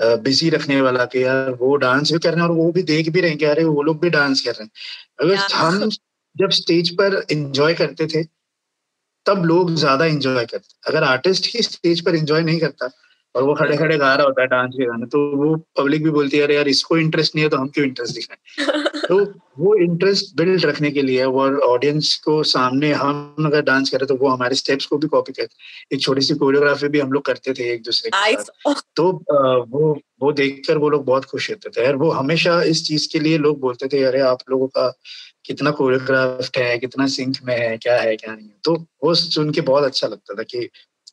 बिज़ी 0.00 0.50
रखने 0.50 0.80
वाला 0.80 1.04
कि 1.04 1.24
यार 1.24 1.50
वो 1.50 1.76
डांस 1.76 2.12
भी 2.12 2.18
कर 2.18 2.34
रहे 2.34 2.42
हैं 2.42 2.48
और 2.48 2.56
वो 2.56 2.70
भी 2.72 2.82
देख 2.82 3.08
भी 3.08 3.20
रहे 3.20 3.30
हैं 3.30 3.38
कि 3.38 3.44
अरे 3.44 3.64
वो 3.64 3.82
लोग 3.82 4.00
भी 4.00 4.10
डांस 4.10 4.40
कर 4.40 4.50
रहे 4.50 4.64
हैं। 4.64 4.70
अगर 5.20 5.54
हम 5.54 5.88
जब 6.36 6.50
स्टेज 6.50 6.90
पर 6.90 7.26
एंजॉय 7.32 7.74
करते 7.74 8.06
थे 8.06 8.22
तब 9.26 9.44
लोग 9.44 9.74
ज़्यादा 9.74 10.04
एंजॉय 10.04 10.44
करते। 10.44 10.90
अगर 10.90 11.04
आर्टिस्ट 11.04 11.46
ही 11.54 11.62
स्टेज 11.62 12.00
पर 12.00 12.14
एंजॉय 12.14 12.42
नहीं 12.42 12.60
करता 12.60 12.90
और 13.34 13.42
वो 13.42 13.54
खड़े 13.54 13.76
खड़े 13.76 13.96
गा 13.98 14.14
रहा 14.14 14.26
होता 14.26 14.42
है 14.42 14.46
डांस 14.48 14.70
के 14.74 14.86
गाने 14.86 15.06
तो 15.06 15.18
वो 15.36 15.54
पब्लिक 15.78 16.04
भी 16.04 16.10
बोलती 16.10 16.36
है 16.36 16.42
अरे 16.42 16.54
यार 16.54 16.68
इसको 16.68 16.96
इंटरेस्ट 16.98 17.34
नहीं 17.34 17.44
है 17.44 17.50
तो 17.50 17.56
हम 17.56 17.68
क्यों 17.68 17.86
इंटरेस्ट 17.86 18.14
दिखाएँ? 18.14 18.84
तो 19.08 19.18
वो 19.58 19.74
इंटरेस्ट 19.74 20.36
बिल्ड 20.36 20.64
रखने 20.66 20.90
के 20.90 21.02
लिए 21.02 21.24
वो 21.24 21.46
ऑडियंस 21.60 22.14
को 22.24 22.42
सामने 22.42 22.92
हम 22.92 23.36
अगर 23.46 23.62
डांस 23.62 23.90
करें 23.90 24.06
तो 24.08 24.16
वो 24.16 24.28
हमारे 24.28 24.54
स्टेप्स 24.54 24.86
को 24.86 24.98
भी 24.98 25.08
कॉपी 25.08 25.32
करते 25.32 25.96
एक 25.96 26.02
छोटी 26.02 26.20
सी 26.20 26.34
कोरियोग्राफी 26.34 26.88
भी 26.88 27.00
हम 27.00 27.12
लोग 27.12 27.24
करते 27.24 27.52
थे 27.52 27.72
एक 27.74 27.82
दूसरे 27.82 28.10
के 28.10 28.42
साथ। 28.42 28.82
तो 28.96 29.10
वो 29.68 29.98
वो 30.22 30.32
देखकर 30.32 30.78
वो 30.78 30.88
लोग 30.88 31.04
बहुत 31.04 31.24
खुश 31.24 31.50
होते 31.50 31.70
थे। 31.70 31.84
यार 31.84 31.96
वो 31.96 32.10
हमेशा 32.10 32.62
इस 32.62 32.86
चीज़ 32.86 33.08
के 33.12 33.18
लिए 33.18 33.38
लोग 33.38 33.60
बोलते 33.60 33.88
थे 33.88 34.02
अरे 34.04 34.20
आप 34.20 34.38
लोगों 34.50 34.66
का 34.68 34.88
कितना 35.44 35.70
कोरियोग्राफ्ट 35.70 36.56
है 36.58 36.78
कितना 36.78 37.06
सिंक 37.06 37.36
में 37.44 37.56
है 37.56 37.76
क्या 37.78 38.00
है 38.00 38.16
क्या 38.16 38.34
नहीं 38.34 38.48
है। 38.48 38.58
तो 38.64 38.74
वो 39.04 39.14
सुन 39.14 39.52
के 39.52 39.60
बहुत 39.60 39.84
अच्छा 39.84 40.06
लगता 40.06 40.34
था 40.34 40.42
कि 40.42 40.68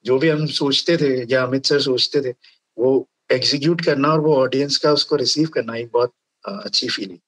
जो 0.05 0.17
भी 0.19 0.29
हम 0.29 0.46
सोचते 0.46 0.98
थे 0.98 1.13
या 1.34 1.43
अमित 1.43 1.65
सर 1.65 1.79
सोचते 1.81 2.22
थे 2.22 2.34
वो 2.77 3.07
एग्जीक्यूट 3.31 3.86
करना 3.86 4.12
और 4.13 4.19
वो 4.19 4.36
ऑडियंस 4.36 4.77
का 4.77 4.91
उसको 4.91 5.15
रिसीव 5.15 5.48
करना 5.53 5.75
एक 5.75 5.89
बहुत 5.93 6.13
अच्छी 6.46 6.89
फीलिंग 6.89 7.19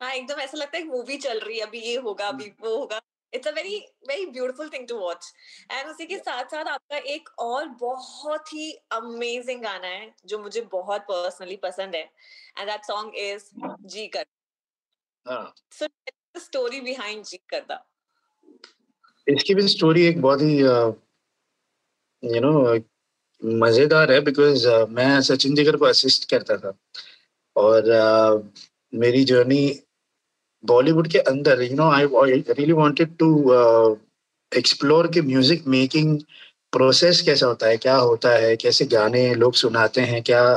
हाँ 0.00 0.12
एकदम 0.12 0.40
ऐसा 0.40 0.58
लगता 0.58 0.78
है 0.78 0.84
मूवी 0.84 1.16
चल 1.16 1.38
रही 1.38 1.58
है 1.58 1.66
अभी 1.66 1.80
ये 1.80 1.96
होगा 1.96 2.28
अभी 2.28 2.52
वो 2.60 2.76
होगा। 2.78 3.00
It's 3.32 3.48
a 3.48 3.50
very 3.50 3.76
very 4.08 4.26
beautiful 4.26 4.68
thing 4.68 4.86
to 4.88 4.96
watch 4.98 5.32
and 5.70 5.88
उसी 5.88 6.06
के 6.06 6.18
साथ 6.18 6.44
साथ 6.44 6.64
आपका 6.64 6.96
एक 7.14 7.28
और 7.38 7.68
बहुत 7.80 8.52
ही 8.52 8.70
अमेजिंग 8.92 9.62
गाना 9.62 9.86
है 9.86 10.14
जो 10.26 10.38
मुझे 10.38 10.60
बहुत 10.72 11.02
पर्सनली 11.02 11.56
पसंद 11.56 11.94
है। 11.94 12.02
एंड 12.58 12.68
दैट 12.70 12.84
सॉन्ग 12.84 13.14
इज़ 13.18 13.44
जी 13.86 14.06
कर 14.06 14.24
सो 15.28 15.86
स्टोरी 16.38 16.80
बिहाइंड 16.80 17.24
जी 17.24 17.36
करदा 17.36 17.84
इसकी 19.28 19.54
भी 19.54 19.68
स्टोरी 19.68 20.06
एक 20.06 20.20
बहुत 20.22 20.42
ही 20.42 20.58
यू 22.34 22.40
नो 22.40 22.74
मज़ेदार 23.44 24.12
है 24.12 24.20
बिकॉज़ 24.20 24.68
uh, 24.68 24.88
मैं 24.88 25.20
सचिन 25.20 25.54
जिगर 25.54 25.76
को 25.76 25.84
असिस्ट 25.84 26.30
करता 26.30 26.56
था। 26.56 26.72
और 27.56 27.88
uh, 27.90 28.60
मेरी 28.94 29.24
जर्नी 29.24 29.80
बॉलीवुड 30.64 31.08
के 31.08 31.18
अंदर 31.18 31.62
you 31.62 31.76
know 31.76 31.90
I 31.90 32.06
really 32.50 32.72
wanted 32.72 33.16
to 33.16 33.30
explore 34.52 35.06
के 35.06 35.20
म्यूज़िक 35.20 35.66
मेकिंग 35.66 36.20
प्रोसेस 36.72 37.20
कैसा 37.20 37.46
होता 37.46 37.66
है 37.66 37.76
क्या 37.76 37.96
होता 37.96 38.30
है 38.30 38.56
कैसे 38.56 38.84
गाने 38.84 39.34
लोग 39.34 39.54
सुनाते 39.54 40.00
हैं 40.00 40.22
क्या 40.22 40.54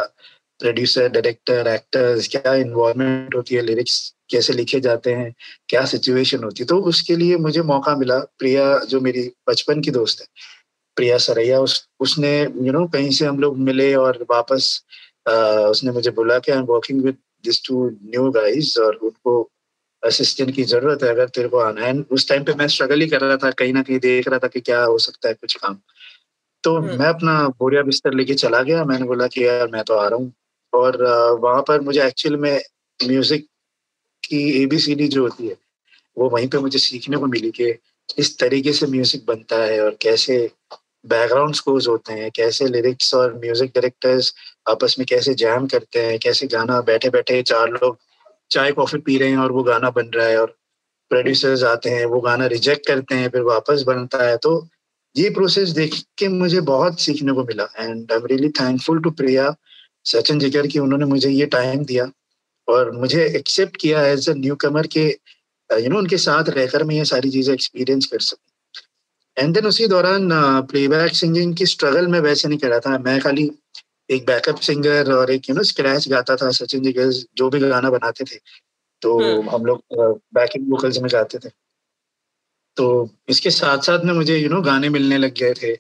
प्रोड्यूसर 0.59 1.09
डायरेक्टर 1.09 1.67
एक्टर्स 1.67 2.27
क्या 2.27 2.53
इन्वॉल्वमेंट 2.53 3.35
होती 3.35 3.55
है 3.55 3.61
लिरिक्स 3.61 4.16
कैसे 4.29 4.53
लिखे 4.53 4.79
जाते 4.79 5.13
हैं 5.13 5.33
क्या 5.69 5.85
सिचुएशन 5.85 6.43
होती 6.43 6.63
है। 6.63 6.67
तो 6.67 6.77
उसके 6.83 7.15
लिए 7.15 7.37
मुझे 7.37 7.61
मौका 7.63 7.95
मिला 7.95 8.19
प्रिया 8.39 8.77
जो 8.85 9.01
मेरी 9.01 9.31
बचपन 9.49 9.81
की 9.81 9.91
दोस्त 9.91 10.21
है 10.21 10.27
प्रिया 10.97 11.17
सरैया 11.17 11.59
उस 11.59 11.87
उसने 11.99 12.31
यू 12.41 12.49
you 12.49 12.71
नो 12.73 12.79
know, 12.79 12.93
कहीं 12.93 13.11
से 13.11 13.25
हम 13.25 13.39
लोग 13.39 13.57
मिले 13.57 13.93
और 13.95 14.25
वापस 14.31 14.83
आ, 15.29 15.33
उसने 15.67 15.91
मुझे 15.91 16.11
बोला 16.11 16.39
कि 16.39 16.51
I 16.51 16.57
am 16.57 16.65
working 16.65 17.03
with 17.03 17.17
this 17.45 17.65
two 17.67 17.89
new 17.89 18.29
guys 18.31 18.77
और 18.77 18.95
उनको 18.95 19.49
असिस्टेंट 20.03 20.51
की 20.55 20.63
ज़रूरत 20.63 21.03
है 21.03 21.09
अगर 21.09 21.27
तेरे 21.27 21.49
को 21.49 21.59
आना 21.59 21.85
है। 21.85 21.93
उस 22.11 22.27
टाइम 22.29 22.43
पे 22.43 22.53
मैं 22.53 22.67
स्ट्रगल 22.67 23.01
ही 23.01 23.07
कर 23.07 23.21
रहा 23.21 23.37
था 23.37 23.51
कहीं 23.51 23.73
ना 23.73 23.81
कहीं 23.81 23.99
देख 23.99 24.27
रहा 24.27 24.39
था 24.39 24.47
कि 24.47 24.59
क्या 24.59 24.83
हो 24.83 24.97
सकता 24.97 25.29
है 25.29 25.33
कुछ 25.33 25.55
काम। 25.55 25.77
तो 26.63 26.75
हम्म। 26.77 26.99
मैं 26.99 27.07
अपना 27.07 27.47
बोरिया 27.49 27.81
बिस्तर 27.81 28.13
लेके 28.13 28.33
चला 28.33 28.61
गया 28.61 28.83
मैंने 28.85 29.05
बोला 29.05 29.27
कि 29.27 29.45
यार 29.47 29.67
मैं 29.67 29.83
तो 29.83 29.93
आ 29.93 30.07
रहा 30.07 30.19
हूँ। 30.19 30.33
और 30.73 31.01
वहाँ 31.43 31.61
पर 31.61 31.81
मुझे 31.81 32.01
एक्चुअल 32.07 32.37
में 32.37 32.61
म्यूज़िक 32.99 33.47
की 34.29 34.63
एबीसीडी 34.63 35.07
जो 35.07 35.23
होती 35.23 35.47
है, 35.47 35.55
वो 36.17 36.29
वहीं 36.29 36.47
पे 36.47 36.59
मुझे 36.59 36.79
सीखने 36.79 37.17
को 37.17 37.25
मिली 37.27 37.51
कि 37.51 37.73
इस 38.19 38.37
तरीके 38.39 38.73
से 38.73 38.87
म्यूज़िक 38.87 39.25
बनता 39.27 39.63
है 39.63 39.79
और 39.81 39.97
कैसे 40.01 40.37
बैकग्राउंड 41.05 41.55
स्कोर्स 41.55 41.87
होते 41.87 42.13
हैं, 42.13 42.29
कैसे 42.35 42.65
लिरिक्स 42.67 43.13
और 43.13 43.33
म्यूज़िक 43.39 43.71
डायरेक्टर्स 43.75 44.33
आपस 44.69 44.95
में 44.99 45.05
कैसे 45.09 45.33
जैम 45.33 45.67
करते 45.67 45.99
हैं, 45.99 46.17
कैसे 46.19 46.47
गाना 46.47 46.79
बैठे 46.81 47.09
बैठे 47.09 47.41
चार 47.43 47.69
लोग 47.71 47.97
चाय 48.51 48.71
कॉफ़ी 48.71 48.99
पी 48.99 49.17
रहे 49.17 49.29
हैं 49.29 49.37
और 49.37 49.51
वो 49.51 49.63
गाना 49.63 49.89
बन 49.89 50.09
रहा 50.15 50.27
है 50.27 50.37
और 50.37 50.55
प्रोड्यूसर्स 51.11 51.63
आते 51.63 51.89
हैं, 51.89 52.05
वो 52.05 52.19
गाना 52.21 52.45
रिजेक्ट 52.47 52.87
करते 52.87 53.15
हैं, 53.15 53.29
फिर 53.29 53.41
वापस 53.41 53.83
बनता 53.87 54.23
है। 54.23 54.37
तो 54.37 54.67
ये 55.15 55.29
प्रोसेस 55.29 55.69
देख 55.69 55.93
के 56.17 56.27
मुझे 56.27 56.61
बहुत 56.61 56.99
सीखने 57.01 57.33
को 57.33 57.43
मिला 57.43 57.67
and 57.79 58.11
I 58.11 58.17
am 58.17 58.25
really 58.25 58.49
thankful 58.59 58.99
to 59.01 59.11
Priya 59.11 59.53
Sachin 60.05 60.39
Jigar 60.39 60.67
की 60.67 60.79
उन्होंने 60.79 61.05
मुझे 61.05 61.29
ये 61.29 61.45
टाइम 61.45 61.85
दिया। 61.85 62.05
और 62.67 62.91
मुझे 62.91 63.25
एक्सेप्ट 63.37 63.77
किया 63.77 64.05
एज 64.07 64.29
अ 64.29 64.33
न्यू 64.33 64.55
कमर 64.55 64.87
के 64.87 65.05
यू 65.69 65.89
नो 65.89 65.97
उनके 65.97 66.17
साथ 66.17 66.49
रहकर 66.49 66.83
मैं 66.83 66.95
ये 66.95 67.05
सारी 67.05 67.29
चीज़ें 67.29 67.53
एक्सपीरियंस 67.53 68.05
कर 68.05 68.19
सकूँ। 68.19 68.83
एंड 69.37 69.53
देन 69.53 69.65
उसी 69.65 69.87
दौरान 69.87 70.29
प्लेबैक 70.69 71.15
सिंगिंग 71.15 71.55
की 71.55 71.65
स्ट्रगल 71.65 72.07
में 72.07 72.19
वैसे 72.19 72.47
नहीं 72.47 72.59
कर 72.59 72.69
रहा 72.69 72.79
था। 72.79 72.97
मैं 72.99 73.19
खाली 73.21 73.49
एक 74.09 74.25
बैकअप 74.25 74.59
सिंगर 74.59 75.11
और 75.13 75.31
एक 75.31 75.49
यू 75.49 75.55
नो 75.55 75.63
स्क्रैच 75.63 76.07
गाता 76.09 76.35
था 76.35 76.51
सचिन 76.51 76.83
जी 76.83 76.93
जो 77.37 77.49
भी 77.49 77.59
गाना 77.59 77.89
बनाते 77.89 78.23
थे। 78.23 78.39
तो 79.01 79.19
हम्म। 79.19 79.49
हम 79.49 79.65
लोग 79.65 79.83
बैकिंग 80.33 80.69
वोकल्स 80.71 80.97
में 80.99 81.09
गाते 81.13 81.37
थे। 81.37 81.49
तो 82.77 83.09
इसके 83.29 83.51
साथ 83.51 83.77
साथ 83.77 84.05
में 84.05 84.13
मुझे 84.13 84.37
यू 84.37 84.49
नो 84.49 84.61
गाने 84.61 84.89
मिलने 84.89 85.17
लग 85.17 85.33
गए 85.33 85.53
थे। 85.53 85.75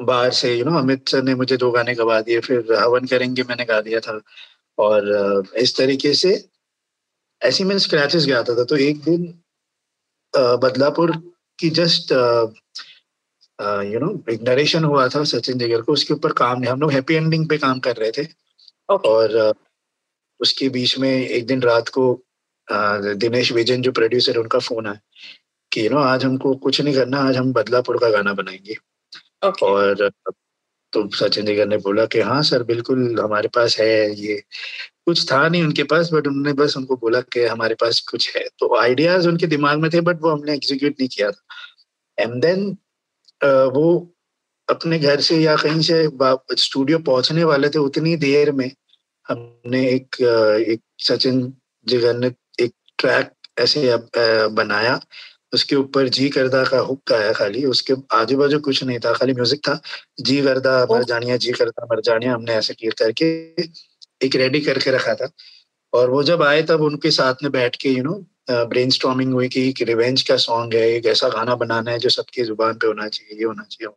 बाहर 0.00 0.30
से 0.30 0.54
यू 0.54 0.64
नो 0.64 0.78
अमित 0.78 1.08
सर 1.08 1.22
ने 1.22 1.34
मुझे 1.34 1.56
दो 1.56 1.70
गाने 1.70 1.94
गवा 1.94 2.20
दिए 2.20 2.40
फिर 2.40 2.72
हवन 2.74 3.06
करेंगे 3.06 3.42
मैंने 3.42 3.64
गा 3.64 3.80
दिया 3.80 4.00
था। 4.00 4.20
और 4.78 5.12
इस 5.56 5.76
तरीके 5.76 6.14
से 6.14 6.48
ऐसे 7.42 7.64
मैंने 7.64 7.80
स्क्रैचेस 7.80 8.26
गाता 8.26 8.56
था 8.56 8.64
तो 8.64 8.76
एक 8.76 9.02
दिन 9.02 9.42
बदलापुर 10.36 11.16
की 11.58 11.70
जस्ट 11.70 12.12
यू 13.92 14.00
नो 14.00 14.24
एक 14.32 14.42
नरेशन 14.42 14.84
हुआ 14.84 15.08
था 15.08 15.24
सचिन 15.24 15.58
जिगर 15.58 15.82
को 15.82 15.92
उसके 15.92 16.14
ऊपर 16.14 16.32
काम 16.32 16.60
नहीं 16.60 16.70
हम 16.70 16.80
लोग 16.80 16.92
हैप्पी 16.92 17.14
एंडिंग 17.14 17.48
पे 17.48 17.58
काम 17.58 17.78
कर 17.78 17.96
रहे 17.96 18.10
थे 18.10 18.24
okay. 18.24 19.04
और 19.04 19.54
उसके 20.40 20.68
बीच 20.68 20.98
में 20.98 21.10
एक 21.10 21.46
दिन 21.46 21.62
रात 21.62 21.88
को 21.88 22.22
दिनेश 23.14 23.52
विजन 23.52 23.82
जो 23.82 23.92
प्रोड्यूसर 23.92 24.32
है 24.32 24.40
उनका 24.40 24.58
फ़ोन 24.58 24.86
आया 24.86 25.00
कि 25.72 25.84
यू 25.86 25.90
नो 25.90 25.98
आज 25.98 26.24
हमको 26.24 26.54
कुछ 26.54 26.80
नहीं 26.80 26.94
करना 26.94 27.18
आज 27.18 27.36
हम 27.36 27.52
बदलापुर 27.52 27.98
का 27.98 28.10
गाना 28.10 28.32
बनाएँगे 28.32 28.74
okay. 29.44 29.62
और 29.62 30.10
तो 30.92 31.08
सचिन 31.16 31.46
जिगर 31.46 31.66
ने 31.68 31.76
बोला 31.78 32.04
कि 32.12 32.20
हाँ 32.20 32.42
सर, 32.42 32.62
बिल्कुल 32.62 33.20
हमारे 33.20 33.48
पास 33.54 33.76
है 33.80 33.88
ये। 34.20 34.40
कुछ 35.06 35.24
था 35.32 35.48
नहीं 35.48 35.62
उनके 35.64 35.82
पास 35.92 36.10
बट 36.12 36.26
उन्होंने 36.26 36.52
बस 36.54 36.76
उनको 36.76 36.96
बोला 36.96 37.20
कि 37.32 37.44
हमारे 37.46 37.74
पास 37.80 38.00
कुछ 38.10 38.36
है। 38.36 38.44
तो 38.58 38.76
आइडियाज़ 38.78 39.28
उनके 39.28 39.46
दिमाग 39.46 39.78
में 39.80 39.90
थे 39.94 40.00
बट 40.00 40.22
वो 40.22 40.30
हमने 40.30 40.54
एग्जीक्यूट 40.54 40.94
नहीं 41.00 41.08
किया 41.08 41.30
था। 41.30 41.42
एंड 42.18 42.42
देन 42.42 42.66
वो 43.74 43.86
अपने 44.68 44.98
घर 44.98 45.20
से 45.20 45.36
या 45.38 45.56
कहीं 45.56 45.80
से 45.82 46.08
स्टूडियो 46.58 46.98
पहुँचने 47.00 47.44
वाले 47.44 47.68
थे 47.68 47.78
उतनी 47.78 48.16
देर 48.16 48.52
में 48.52 48.70
हमने 49.26 49.86
एक 49.88 50.16
एक 50.68 50.80
सचिन 51.04 51.42
जिगर 51.86 52.16
ने 52.18 52.30
एक 52.60 52.72
ट्रैक 52.98 53.32
ऐसे 53.60 53.96
बनाया। 54.54 55.00
उसके 55.52 55.76
ऊपर 55.76 56.08
जी 56.08 56.28
करदा 56.28 56.62
का 56.64 56.78
हुक 56.80 57.12
आया 57.12 57.32
खाली 57.32 57.64
उसके 57.66 57.94
आजू 58.12 58.36
बाजू 58.38 58.58
कुछ 58.60 58.82
नहीं 58.84 58.98
था 58.98 59.12
खाली 59.14 59.32
म्यूज़िक 59.34 59.60
था। 59.68 59.80
जी 60.20 60.40
करदा 60.42 60.74
मर 60.90 61.04
जानिया 61.04 61.36
जी 61.36 61.52
करदा 61.52 61.86
मर 61.92 62.00
जानिया 62.00 62.34
हमने 62.34 62.54
ऐसे 62.54 62.74
क्लियर 62.74 62.94
करके 62.98 63.26
एक 64.26 64.36
रेडी 64.36 64.60
करके 64.60 64.90
रखा 64.90 65.14
था। 65.14 65.30
और 65.92 66.10
वो 66.10 66.22
जब 66.22 66.42
आए 66.42 66.62
तब 66.62 66.80
उनके 66.82 67.10
साथ 67.10 67.42
में 67.42 67.50
बैठ 67.52 67.76
के 67.76 67.88
यू 67.88 68.02
नो 68.04 68.14
ब्रेन 68.50 68.90
स्टॉमिंग 68.90 69.32
हुई 69.32 69.48
कि 69.48 69.68
एक 69.68 69.80
रिवेंज 69.88 70.22
का 70.28 70.36
सॉन्ग 70.44 70.74
है 70.74 70.88
एक 70.90 71.06
ऐसा 71.06 71.28
गाना 71.28 71.54
बनाना 71.56 71.90
है 71.90 71.98
जो 71.98 72.08
सबकी 72.10 72.44
ज़ुबान 72.44 72.74
पे 72.74 72.86
होना 72.86 73.08
चाहिए 73.08 73.38
ये 73.38 73.44
होना 73.44 73.62
चाहिए 73.70 73.92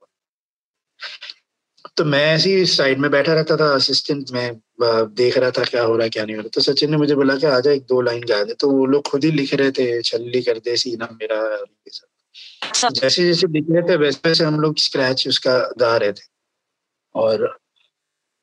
तो 1.97 2.03
मैं 2.05 2.23
ऐसे 2.25 2.55
ही 2.55 2.65
साइड 2.65 2.99
में 2.99 3.09
बैठा 3.11 3.33
रहता 3.33 3.55
था 3.57 3.73
असिस्टेंट 3.75 4.31
में 4.33 4.59
देख 4.81 5.37
रहा 5.37 5.51
था 5.57 5.63
क्या 5.63 5.83
हो 5.83 5.95
रहा 5.95 6.03
है 6.03 6.09
क्या 6.09 6.23
नहीं 6.25 6.35
हो 6.35 6.41
रहा 6.41 6.49
तो 6.53 6.61
सचिन 6.61 6.91
ने 6.91 6.97
मुझे 6.97 7.15
बोला 7.15 7.35
कि 7.37 7.45
आजा 7.47 7.71
एक 7.71 7.83
दो 7.89 7.99
लाइन 8.01 8.23
गा 8.29 8.43
दे। 8.43 8.53
तो 8.53 8.69
वो 8.69 8.85
लोग 8.85 9.07
खुद 9.09 9.23
ही 9.23 9.31
लिख 9.31 9.53
रहे 9.53 9.71
थे 9.71 10.01
छल्ली 10.01 10.41
कर 10.41 10.57
दे 10.59 10.75
सीना 10.77 11.09
मेरा। 11.21 11.39
जैसे 12.91 13.25
जैसे 13.25 13.47
लिख 13.47 13.65
रहे 13.69 13.81
थे 13.89 13.95
वैसे 13.97 14.19
वैसे 14.27 14.43
हम 14.43 14.59
लोग 14.59 14.77
स्क्रैच 14.79 15.27
उसका 15.27 15.57
गा 15.79 15.95
रहे 15.97 16.11
थे। 16.11 16.25
और 17.15 17.47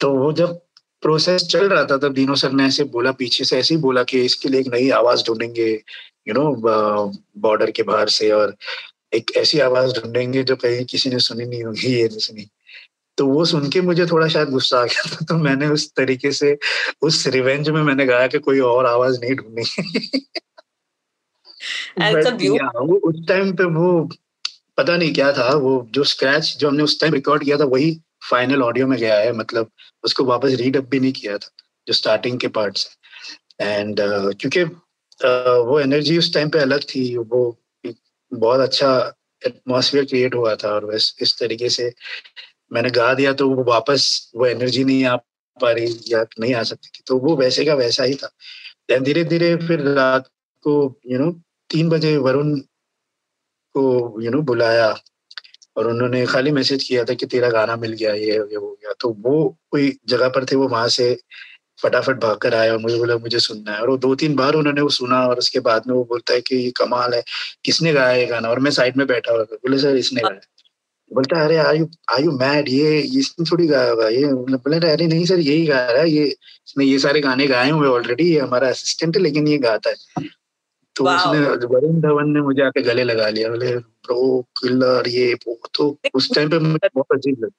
तो 0.00 0.11
वो 0.14 0.33
जब 0.33 0.54
प्रोसेस 1.02 1.42
चल 1.42 1.69
रहा 1.69 1.85
था 1.85 1.97
तब 1.97 2.12
दीनों 2.14 2.35
सर 2.35 2.52
ने 2.52 2.66
ऐसे 2.66 2.85
बोला 2.95 3.12
पीछे 3.12 3.45
से 3.45 3.59
ऐसे 3.59 3.75
ही 3.75 3.80
बोला 3.80 4.02
कि 4.02 4.25
इसके 4.25 4.49
लिए 4.49 4.61
एक 4.61 4.69
नई 4.75 4.88
आवाज़ 5.00 5.25
ढूंढेंगे 5.26 5.69
यू 6.28 6.35
नो 6.35 6.45
बॉर्डर 7.38 7.71
के 7.71 7.83
बाहर 7.83 8.09
से 8.09 8.30
और 8.30 8.57
एक 9.14 9.30
ऐसी 9.37 9.59
आवाज़ 9.61 9.92
ढूंढेंगे 10.00 10.42
जो 10.42 10.57
कहीं 10.57 10.85
किसी 10.85 11.11
ने 11.11 11.19
सुनी 11.19 11.45
नहीं 11.45 11.62
होगी 11.64 11.95
ये 11.95 12.07
नहीं 12.09 12.19
सुनी। 12.19 12.47
तो 13.17 13.26
वो 13.26 13.45
सुन 13.45 13.71
के 13.71 13.81
मुझे 13.81 14.07
थोड़ा 14.07 14.29
शायद 14.29 14.49
गुस्सा 14.49 14.79
आ 14.79 14.85
गया 14.85 15.02
था 15.02 15.17
तो 15.29 15.37
मैंने 15.37 15.67
उस 15.67 15.93
तरीके 15.97 16.33
से 16.33 16.59
उस 17.02 17.26
रिवेंज 17.26 17.69
में 17.69 17.83
मैंने 17.83 18.07
गाया 18.07 18.26
कि 18.26 18.38
कोई 18.38 18.61
और 18.61 18.87
आवाज़ 18.87 19.21
नहीं 19.21 19.35
ढूंढनी। 19.35 19.62
वो 22.64 22.97
उस 22.97 23.29
टाइम 23.29 23.52
पे 23.52 23.64
वो 23.64 24.09
पता 24.76 24.97
नहीं 24.97 25.14
क्या 25.14 25.33
था 25.33 25.55
वो 25.55 25.88
जो 25.90 26.05
स्क्रैच 26.05 26.57
जो 26.61 26.69
हमने 26.69 26.83
उस 26.83 27.00
टाइम 27.00 27.14
रिकॉर्ड 27.14 27.45
किया 27.45 27.57
था 27.57 27.64
वही 27.64 28.00
फाइनल 28.31 28.62
ऑडियो 28.62 28.87
में 28.87 28.99
गया 28.99 29.19
है 29.19 29.33
मतलब 29.33 29.71
उसको 30.05 30.25
वापस 30.25 30.50
रीड 30.50 30.76
अप 30.76 30.85
भी 30.85 31.00
नहीं 31.00 31.12
किया 31.12 31.38
था 31.38 31.50
जो 31.87 31.93
स्टार्टिंग 31.93 32.40
के 32.40 32.49
पार्ट 32.49 32.76
से 32.76 32.90
एंड 33.64 34.00
uh, 34.00 34.35
क्योंकि 34.40 34.64
uh, 34.64 35.67
वो 35.67 35.81
एनर्जी 35.81 36.19
उस 36.19 36.35
टाइम 36.35 36.49
पे 36.49 36.59
अलग 36.59 36.81
थी 36.83 37.17
वो 37.17 37.59
बहुत 38.35 38.61
अच्छा 38.61 39.14
एटमोसफियर 39.47 40.05
क्रिएट 40.05 40.35
हुआ 40.35 40.55
था 40.55 40.69
और 40.69 40.87
बस 40.87 41.17
इस 41.21 41.38
तरीके 41.38 41.69
से 41.69 41.93
मैंने 42.73 42.91
गा 42.91 43.12
दिया 43.15 43.33
तो 43.33 43.49
वो 43.50 43.65
वापस, 43.65 44.31
वो 44.37 44.47
एनर्जी 44.47 44.85
नहीं 44.85 45.05
आ 45.05 45.17
पा 45.57 45.71
रही 45.73 45.95
या 46.09 46.25
नहीं 46.41 46.55
आ 46.55 46.62
सकती 46.62 46.89
थी। 46.89 47.03
तो 47.07 47.19
वो 47.19 47.37
वैसे 47.37 47.65
का 47.65 47.75
वैसा 47.75 48.05
ही 48.05 48.15
था। 48.15 48.27
देन 48.89 49.03
धीरे 49.05 49.25
धीरे 49.25 49.57
फिर 49.57 49.81
रात 49.81 50.29
को 50.65 51.00
यू 51.07 51.19
नो 51.19 51.31
तीन 51.71 51.89
बजे 51.89 52.17
वरुण 52.17 52.57
को 53.75 54.23
यू 54.23 54.31
नो 54.31 54.43
बुलाया 54.43 54.95
और 55.77 55.87
उन्होंने 55.87 56.27
खाली 56.27 56.50
मैसेज 56.50 56.85
किया 56.85 57.05
था 57.05 57.15
कि 57.15 57.27
तेरा 57.27 57.50
गाना 57.50 57.77
मिल 57.77 57.93
गया, 57.93 58.15
ये 58.15 58.37
हो 58.37 58.79
गया। 58.83 58.93
तो 59.00 59.17
वो 59.21 59.59
कोई 59.71 59.99
जगह 60.09 60.29
पर 60.29 60.45
थे, 60.45 60.57
वो 60.57 60.69
वहाँ 60.69 60.89
से 60.89 61.19
फटाफट 61.83 62.17
भाग 62.17 62.37
कर 62.37 62.55
आए 62.55 62.71
और 62.71 62.79
मुझे 62.79 62.97
बोला, 62.99 63.17
मुझे 63.17 63.39
सुनना 63.39 63.73
है। 63.73 63.81
और 63.81 63.91
वो 63.91 63.97
दो 63.97 64.15
तीन 64.15 64.35
बार 64.35 64.55
उन्होंने 64.55 64.81
वो 64.81 64.89
सुना 64.89 65.27
और 65.27 65.39
उसके 65.39 65.61
बाद 65.61 65.83
में 65.87 65.95
वो 65.95 66.05
बोलता 66.05 66.33
है 66.33 66.41
कि 66.41 66.57
ये 66.57 66.71
कमाल 66.71 67.15
है, 67.15 67.23
किसने 67.65 67.93
गाया 67.93 68.12
ये 68.12 68.27
गाना? 68.27 68.49
और 68.49 68.59
मैं 68.59 68.71
साइड 68.71 68.97
में 68.97 69.07
बैठा 69.07 69.33
हुआ 69.33 69.43
बोले, 69.43 69.79
सर, 69.79 69.97
इसने 69.97 70.23
गाया। 70.23 70.41
बोलता 71.14 71.38
है 71.38 71.45
अरे 71.45 71.57
are 71.57 71.76
you 71.76 71.88
are 72.11 72.25
you 72.25 72.33
mad 72.33 72.69
ये 72.69 72.99
इसने 73.00 73.45
थोड़ी 73.52 73.67
गाया 73.67 73.90
होगा 73.90 74.09
ये 74.09 74.26
बोले 74.26 74.90
अरे 74.90 75.07
नहीं 75.07 75.25
सर 75.25 75.38
यही 75.38 75.67
गा 75.67 75.90
रहा 75.90 76.02
है 76.02 76.11
ये 76.11 76.25
इसने 76.26 76.85
ये 76.85 76.99
सारे 76.99 77.21
गाने 77.21 77.47
गाए 77.47 77.71
हुए 77.71 77.88
ऑलरेडी 77.88 78.25
ये 78.25 78.40
हमारा 78.40 78.69
असिस्टेंट 78.69 79.17
है 79.17 79.23
लेकिन 79.23 79.49
ये 79.49 79.59
गाता 79.59 79.90
है। 79.90 79.97
तो 80.97 81.05
उसने 81.05 81.40
वरुण 81.67 82.00
धवन 82.00 82.31
ने 82.31 82.40
मुझे 82.40 82.62
आके 82.62 82.83
गले 82.83 83.05
लगा 83.05 83.29
लिया 83.29 83.49
बोले 83.49 83.76
ब्रो 83.76 84.43
किलर 84.43 85.09
ये 85.09 85.35
वो 85.35 85.61
तो 85.75 85.99
उस 86.14 86.35
टाइम 86.35 86.50
पे 86.50 86.59
मुझे 86.59 86.88
बहुत 86.95 87.07
अजीब 87.12 87.37
लगा 87.45 87.59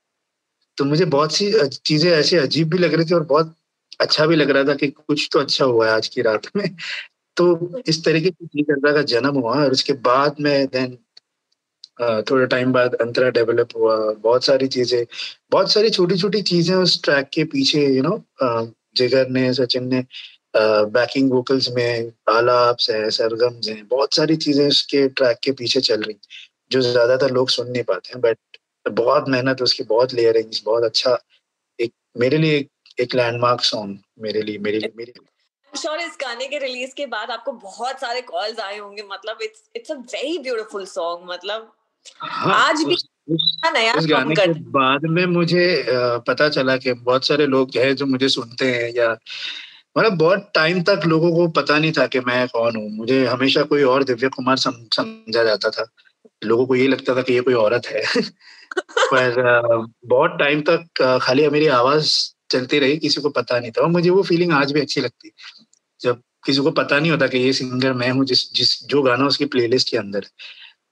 तो 0.78 0.86
मुझे 0.86 1.06
बहुत 1.06 1.34
सी 1.34 1.68
चीज़ें 1.68 2.12
ऐसी 2.12 2.36
अजीब 2.38 2.70
भी 2.70 2.78
लग 2.78 2.94
रही 2.94 3.06
थी 3.06 3.14
और 3.14 3.24
बहुत 3.24 3.56
अच्छा 4.00 4.26
भी 4.26 4.36
लग 4.36 4.50
रहा 4.50 4.64
था 4.64 4.74
कि 4.74 4.88
कुछ 4.88 5.30
तो 5.34 5.40
अच्छा 5.40 5.66
हुआ 5.66 5.88
है 5.88 5.94
आज 5.94 6.08
की 6.08 6.22
रात 6.22 6.42
में। 6.56 6.76
तो 7.38 7.82
इस 7.88 8.06
तरीके 8.06 8.64
का 8.64 9.02
जन्म 9.02 9.36
हुआ 9.36 9.54
और 9.56 9.72
उसके 9.72 9.94
बाद 9.94 10.36
में 10.40 10.68
देन 10.68 10.98
थोड़े 12.02 12.46
टाइम 12.48 12.72
बाद 12.74 12.94
अंतरा 12.96 13.30
डेवलप 13.30 13.76
हुआ 13.76 13.96
बहुत 14.14 14.46
सारी 14.46 14.68
चीज़ें 14.68 15.06
बहुत 15.52 15.72
सारी 15.72 15.90
छोटी 15.90 16.18
छोटी 16.18 16.42
चीज़ें 16.42 16.76
उस 16.76 17.02
ट्रैक 17.04 17.30
के 17.30 17.44
पीछे 17.44 17.86
यू 17.88 18.04
नो 18.04 18.18
जिगर 18.98 19.28
ने 19.30 19.54
सचिन 19.54 19.88
ने 19.88 20.04
बैकिंग 20.56 21.32
वोकल्स 21.32 21.70
में 21.70 22.12
आलाप्स 22.30 22.90
है 22.90 23.10
सरगम्स 23.10 23.68
हैं 23.68 23.88
बहुत 23.88 24.16
सारी 24.16 24.36
चीज़ें 24.36 24.68
उसके 24.68 25.08
ट्रैक 25.10 25.40
के 25.44 25.52
पीछे 25.52 25.82
चल 25.82 26.02
रही 26.02 26.16
जो 26.72 26.82
ज़्यादातर 26.82 27.32
लोग 27.32 27.50
सुन 27.50 27.72
नहीं 27.72 27.84
पाते 27.84 28.14
हैं 28.14 28.22
बट 28.22 28.38
बहुत 28.90 29.30
मेहनत 29.30 29.62
उसकी 29.62 29.84
बहुत 29.84 30.14
लेयरिंग्स 30.14 30.62
बहुत 30.66 30.84
अच्छा 30.84 31.18
एक 31.80 31.94
मेरे 32.18 32.38
लिए 32.38 32.58
एक, 32.58 32.70
एक 33.00 33.16
लैंडमार्क 33.16 33.62
सॉन्ग 33.64 33.98
मेरे 34.20 34.42
लिए 34.42 34.58
मेरे 34.58 34.80
लिए 34.80 34.92
मेरे 34.98 35.14
लिए। 35.18 35.80
श्योर 35.80 36.00
इस 36.00 36.18
गाने 36.22 36.48
के 36.48 36.58
रिलीज़ 36.60 36.94
के 36.96 37.06
बाद 37.06 37.32
आपको 37.32 37.52
बहुत 37.52 38.00
सारे 38.00 38.22
कॉल्स 38.22 38.60
आए 38.60 38.78
होंगे 38.78 39.04
मतलब 39.04 39.42
it's 39.42 39.64
it's 39.76 39.92
a 39.92 39.96
very 39.96 40.38
beautiful 40.40 40.86
song 40.86 41.30
मतलब 41.32 41.72
हाँ, 42.20 42.70
आज 42.70 42.84
भी 42.84 42.94
उस, 42.94 43.08
नया 43.74 43.94
उस 43.94 44.08
गाने 44.08 44.36
के 44.36 44.48
बाद 44.54 45.02
में 45.04 45.26
मुझे 45.26 45.86
पता 46.28 46.50
चला 46.50 46.78
कि 46.78 46.94
बहुत 46.94 47.28
सारे 47.28 47.46
लोग 47.46 47.72
हैं 47.76 47.96
जो 47.96 48.06
मुझे 48.06 48.30
सुनते 48.30 48.66
हैं 48.72 48.94
या 48.94 49.18
मतलब 49.98 50.18
बहुत 50.18 50.52
टाइम 50.56 50.84
तक 50.84 51.02
लोगों 51.06 51.32
को 51.32 51.48
पता 51.48 51.80
नहीं 51.80 51.92
था 51.92 52.08
कि 52.08 52.20
मैं 52.20 52.48
कौन 52.48 52.76
हूँ। 52.76 52.90
मुझे 52.90 53.26
हमेशा 53.26 53.64
कोई 53.64 53.84
और 53.84 54.04
दिव्य 54.04 54.28
कुमार 54.28 54.58
समझा 54.58 55.44
जाता 55.44 55.70
था। 55.70 55.88
लोगों 56.44 56.66
को 56.66 56.76
ये 56.76 56.88
लगता 56.88 57.16
था 57.16 57.22
कि 57.22 57.34
ये 57.34 57.42
कोई 57.42 57.54
औरत 57.54 57.82
है। 57.88 58.02
पर 59.14 59.36
बहुत 60.06 60.36
टाइम 60.40 60.62
तक 60.62 61.20
खाली 61.22 61.50
मेरी 61.50 61.68
आवाज़ 61.68 62.34
चलती 62.52 62.80
रही 62.80 62.98
किसी 62.98 63.22
को 63.22 63.30
पता 63.30 63.60
नहीं 63.60 63.72
था। 63.72 63.82
और 63.82 63.88
मुझे 63.88 64.10
वो 64.10 64.24
फीलिंग 64.24 64.52
आज 64.54 64.72
भी 64.72 64.82
अच्छी 64.82 65.02
लगती। 65.02 65.32
जब 66.02 66.22
किसी 66.46 66.62
को 66.62 66.72
पता 66.72 67.00
नहीं 67.00 67.12
होता 67.12 67.28
कि 67.28 67.38
ये 67.38 67.54
सिंगर 67.54 67.94
मैं 67.94 68.10
हूँ 68.12 68.26
जिस 68.26 68.54
जिस 68.54 68.84
जो 68.84 69.02
गाना 69.02 69.26
उसकी 69.26 69.46
प्लेलिस्ट 69.46 69.90
के 69.90 69.98
अंदर। 69.98 70.26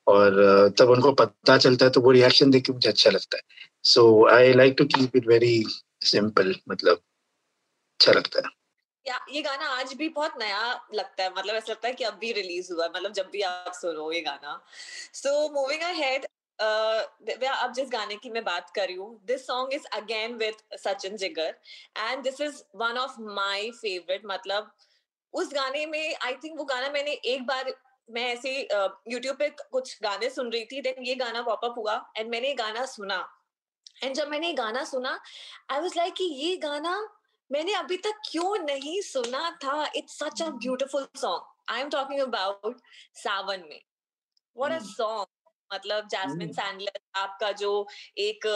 और 0.10 0.38
तब 0.80 0.89
उनको 0.89 1.12
पता 1.13 1.58
चलता 1.58 1.86
है 1.86 1.92
तो 1.92 2.01
वो 2.01 2.12
रिएक्शन 2.12 2.51
देख 2.51 2.66
के 2.66 2.74
मुझे 2.74 2.89
अच्छा 2.89 3.10
लगता 3.10 3.38
है। 3.38 3.68
So 3.86 4.06
I 4.30 4.54
like 4.54 4.75
to 4.78 4.86
keep 4.86 5.16
it 5.16 5.28
very 5.28 5.63
simple 6.04 6.56
मतलब 6.70 7.01
अच्छा 8.00 8.12
लगता 8.12 8.39
है। 8.39 8.58
ये 9.32 9.42
गाना 9.42 9.68
आज 9.72 9.94
भी 9.94 10.08
बहुत 10.10 10.34
नया 10.39 10.74
लगता 10.94 11.24
है 11.24 11.30
मतलब 11.38 11.56
ऐसा 11.56 11.72
लगता 11.72 11.88
है 11.88 11.94
कि 11.94 12.04
अब 12.04 12.13
भी 12.13 12.32
रिलीज़ 12.32 12.72
हुआ 12.74 12.84
है 12.84 12.89
मतलब 12.89 13.13
जब 13.13 13.30
भी 13.32 13.42
आप 13.44 13.72
सुनो 13.75 14.12
ये 14.12 14.22
गाना। 14.22 14.60
सो 15.13 15.32
मूविंग 15.50 15.82
अहेड 15.84 16.25
अब 16.60 17.74
जिस 17.75 17.89
गाने 17.92 18.16
की 18.16 18.30
मैं 18.30 18.44
बात 18.44 18.72
कर 18.75 18.88
रही 18.88 18.96
हूँ 18.96 19.20
this 19.25 19.46
song 19.48 19.74
is 19.74 19.86
again 19.94 20.36
with 20.36 20.56
Sachin 20.78 21.18
Jigar 21.18 21.56
and 21.98 22.24
this 22.24 22.42
is 22.42 22.62
one 22.75 22.98
of 22.98 23.20
my 23.36 23.70
favourite 23.72 24.22
मतलब 24.25 24.72
उस 25.34 25.54
गाने 25.54 25.86
में 25.86 26.16
आई 26.16 26.34
थिंक 26.34 26.58
वो 26.58 26.66
गाना 26.66 26.89
मैंने 26.89 27.12
एक 27.34 27.46
बार 27.46 27.74
मैं 28.10 28.25
ऐसे 28.34 28.51
यूट्यूब 29.12 29.36
पे 29.38 29.50
कुछ 29.50 29.98
गाने 30.04 30.30
सुन 30.30 30.51
रही 30.51 30.66
थी 30.66 30.82
देन 30.82 31.06
ये 31.06 31.16
गाना 31.16 31.42
पॉपअप 31.42 31.75
हुआ 31.78 31.96
एंड 32.18 32.30
मैंने 32.30 32.48
ये 32.48 32.54
गाना 32.56 32.86
सुना। 32.88 33.18
एंड 34.04 34.16
जब 34.16 34.28
मैंने 34.30 34.48
ये 34.48 34.54
गाना 34.54 34.84
सुना 34.86 35.20
आई 35.72 35.80
वाज 35.82 35.98
लाइक 35.98 36.13
कि 36.13 36.24
ये 36.36 36.56
गाना 36.58 37.00
मैंने 37.50 37.74
अभी 37.74 37.98
तक 37.98 38.22
क्यों 38.32 38.58
नहीं 38.58 39.00
सुना 39.01 39.50
था? 39.63 39.84
It's 39.96 40.18
such 40.20 40.42
a 40.42 40.50
beautiful 40.50 41.08
song 41.18 41.74
I 41.74 41.82
am 41.82 41.89
talking 41.89 42.22
about 42.22 42.80
Saawan 43.16 43.63
में। 43.70 43.82
व्हाट 44.56 44.72
अ 44.72 44.80
सॉन्ग 44.86 45.28
मतलब 45.72 46.08
जैस्मिन 46.08 46.51
सैंडलर 46.54 47.00
आपका 47.16 47.51
जो 47.54 47.72
एक 48.18 48.48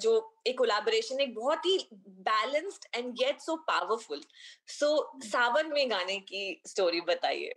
जो 0.00 0.10
एक 0.46 0.58
कोलैबोरेशन 0.58 1.20
एक 1.20 1.34
बहुत 1.34 1.66
ही 1.66 1.78
balanced 2.28 2.84
and 2.94 3.12
get 3.18 3.40
so 3.40 3.56
powerful 3.68 4.20
so 4.70 4.90
Saawan 5.24 5.72
में 5.72 5.90
गाने 5.90 6.18
की 6.22 6.60
स्टोरी 6.66 7.00
बताइए। 7.08 7.54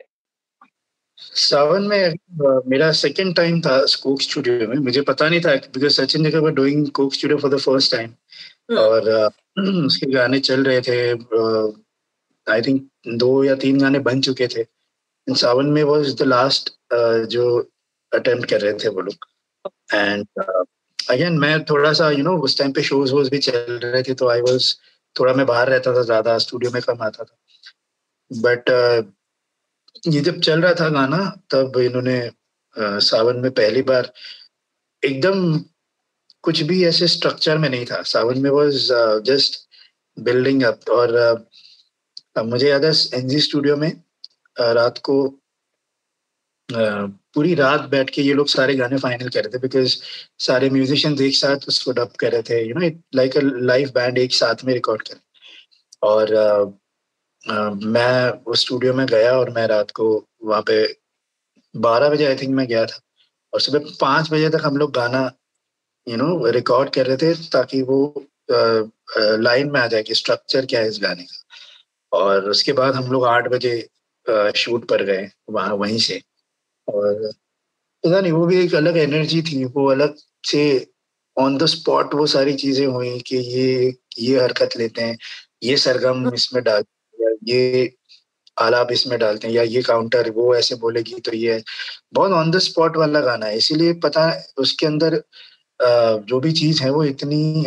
सावन 1.22 1.84
में 1.84 2.14
मेरा 2.70 2.92
सेकंड 2.92 3.36
टाइम 3.36 3.60
था 3.62 3.78
कोक 4.04 4.22
स्टूडियो 4.22 4.68
में। 4.68 4.76
मुझे 4.78 5.02
पता 5.02 5.30
नहीं 5.30 5.42
था 5.42 5.56
because 5.76 5.94
Sachin 5.94 6.24
Jigar 6.24 6.40
were 6.40 6.52
doing 6.54 6.88
Coke 6.96 7.14
Studio 7.14 7.38
for 7.40 7.56
the 7.56 7.60
first 7.60 7.96
time 7.96 8.78
और 8.78 9.10
uh, 9.10 9.30
उसके 9.86 10.12
गाने 10.12 10.40
चल 10.40 10.64
रहे 10.64 10.82
थे 10.82 11.00
आई 11.12 12.60
uh, 12.60 12.68
थिंक 12.68 12.90
दो 13.20 13.44
या 13.44 13.56
तीन 13.56 13.80
गाने 13.80 14.00
बन 14.02 14.22
चुके 14.22 14.48
थे। 14.48 14.66
सावन 15.28 15.66
में 15.72 15.84
वाज 15.84 16.14
द 16.22 16.26
लास्ट 16.28 16.70
जो 17.32 17.46
अटेम्प्ट 18.12 18.50
कर 18.50 18.62
रहे 18.62 18.74
थे 18.74 18.90
वो 18.90 19.02
लोग। 19.02 19.26
एंड 19.94 20.26
अगेन 21.00 21.38
मैं 21.40 21.64
थोड़ा 21.66 21.92
सा 21.94 22.10
यू 22.10 22.18
you 22.18 22.26
नो 22.26 22.32
know, 22.32 22.44
उस 22.44 22.58
टाइम 22.58 22.72
पे 22.72 22.82
शोज़ 22.84 23.14
वोज 23.14 23.30
भी 23.30 23.38
चल 23.40 23.80
रहे 23.84 24.02
थे 24.04 24.14
तो 24.14 24.28
आई 24.30 24.42
वाज 24.42 24.74
थोड़ा 25.16 25.34
मैं 25.34 25.46
बाहर 25.46 25.70
रहता 25.70 25.94
था 25.96 26.02
ज़्यादा 26.04 26.38
स्टूडियो 26.38 26.72
में 26.72 26.82
कम 26.82 27.02
आता 27.04 27.24
था। 27.24 27.38
बट 28.32 28.70
ये 30.08 30.22
जब 30.22 30.40
चल 30.40 30.62
रहा 30.62 30.74
था 30.74 30.90
गाना 30.90 31.18
तब 31.52 31.78
इन्होंने 31.78 32.32
सावन 32.80 33.38
में 33.38 33.52
पहली 33.52 33.82
बार 33.82 34.14
एकदम 35.06 35.60
कुछ 36.44 36.62
भी 36.62 36.86
ऐसे 36.86 37.08
स्ट्रक्चर 37.08 37.58
में 37.58 37.70
नहीं 37.70 37.86
था। 37.86 38.02
सावन 38.02 38.40
में 38.40 38.50
वॉज़ 38.50 38.88
जस्ट 39.24 39.60
बिल्डिंग 40.20 40.64
अप 40.64 40.90
और 40.90 41.42
uh, 42.38 42.46
मुझे 42.46 42.70
याद 42.70 42.86
है 42.86 42.92
एनजी 43.14 43.40
स्टूडियो 43.40 43.78
में 43.78 43.92
uh, 43.92 44.74
रात 44.76 44.98
को 44.98 45.42
uh, 46.70 47.12
पूरी 47.34 47.54
रात 47.56 47.82
बैठ 47.82 48.10
के 48.10 48.22
ये 48.22 48.34
लोग 48.34 48.48
सारे 48.48 48.76
गाने 48.76 48.98
फाइनल 48.98 49.30
कर 49.30 49.44
रहे 49.44 49.54
थे 49.54 49.58
बिकॉज़ 49.58 49.96
सारे 50.40 50.70
म्यूजिशियंस 50.70 51.22
एक 51.22 51.36
साथ 51.36 51.68
उसको 51.68 51.92
डब 51.92 52.14
कर 52.20 52.32
रहे 52.32 52.42
थे 52.42 52.68
you 52.70 52.76
know 52.76 52.90
like 53.16 53.38
a 53.38 53.42
live 53.44 53.92
band 53.96 54.18
एक 54.18 54.34
साथ 54.34 54.64
में 54.66 54.74
रिकॉर्ड 54.74 55.02
कर 55.02 55.20
और 56.04 56.34
मैं 57.46 58.30
उस 58.46 58.62
स्टूडियो 58.62 58.94
में 58.94 59.06
गया 59.08 59.32
और 59.38 59.50
मैं 59.50 59.66
रात 59.68 59.92
को 59.92 60.08
वहाँ 60.46 60.62
पे 60.62 60.84
बारह 61.76 62.10
बजे 62.10 62.26
आई 62.26 62.36
थिंक 62.36 62.50
मैं 62.56 62.68
गया 62.68 62.86
था 62.86 63.00
और 63.54 63.62
सुबह 63.62 63.92
पाँच 64.02 64.32
बजे 64.32 64.50
तक 64.50 64.62
हम 64.66 64.78
लोग 64.78 64.92
गाना 64.94 65.32
यू 66.08 66.18
नो 66.18 66.52
रिकॉर्ड 66.52 66.90
कर 66.94 67.06
रहे 67.08 67.18
थे 67.18 67.34
ताकि 67.50 67.82
वो 67.82 68.00
लाइन 68.52 69.72
में 69.72 69.80
आ 69.82 69.86
जाए 69.88 70.04
कि 70.04 70.16
स्ट्रक्चर 70.16 70.66
क्या 70.66 70.82
है 70.82 70.88
इस 70.88 71.00
गाने 71.04 71.24
का। 71.24 72.18
और 72.18 72.50
उसके 72.50 72.74
बाद 72.74 72.96
हम 72.96 73.12
लोग 73.12 73.26
आठ 73.26 73.48
बजे 73.50 73.74
शूट 74.56 74.88
पर 74.90 75.04
गए 75.06 75.30
वहाँ 75.50 75.74
वहीं 75.76 75.98
से। 76.00 76.22
और 76.88 77.32
पता 78.04 78.20
नहीं 78.22 78.32
वो 78.32 78.46
भी 78.48 78.64
एक 78.66 78.76
अलग 78.76 78.98
एनर्जी 78.98 79.42
थी 79.42 79.64
वो 79.66 79.90
अलग 79.92 80.16
से 80.44 80.64
ऑन 81.38 81.58
द 81.58 81.66
स्पॉट 81.66 82.14
वो 82.14 82.26
सारी 82.28 82.54
चीज़ें 82.54 82.86
हुई 82.88 83.20
कि 83.28 83.38
ये 83.38 83.94
ये 84.20 84.40
हरकत 84.42 84.78
लेते 84.78 85.02
हैं 85.02 85.18
ये 85.64 85.78
सरगम 85.78 86.34
इसमें 86.34 86.64
डाल 86.64 86.84
ये 87.48 87.92
आलाप 88.58 88.92
इसमें 88.92 89.18
डालते 89.20 89.48
हैं, 89.48 89.54
या 89.54 89.64
ये 89.64 89.82
काउंटर 89.84 90.30
वो 90.32 90.56
ऐसे 90.56 90.76
बोलेगी 90.78 91.20
तो 91.22 91.34
ये 91.34 91.62
बहुत 92.14 92.32
ऑन 92.34 92.52
द 92.52 92.58
स्पॉट 92.60 92.98
वाला 92.98 93.20
गाना 93.22 93.46
है, 93.46 93.58
इसीलिए 93.58 93.94
पता 94.04 94.32
उसके 94.60 94.86
अंदर 94.86 95.22
जो 95.80 96.40
भी 96.40 96.52
चीज़ 96.54 96.82
है 96.84 96.90
वो 96.92 97.04
इतनी 97.06 97.64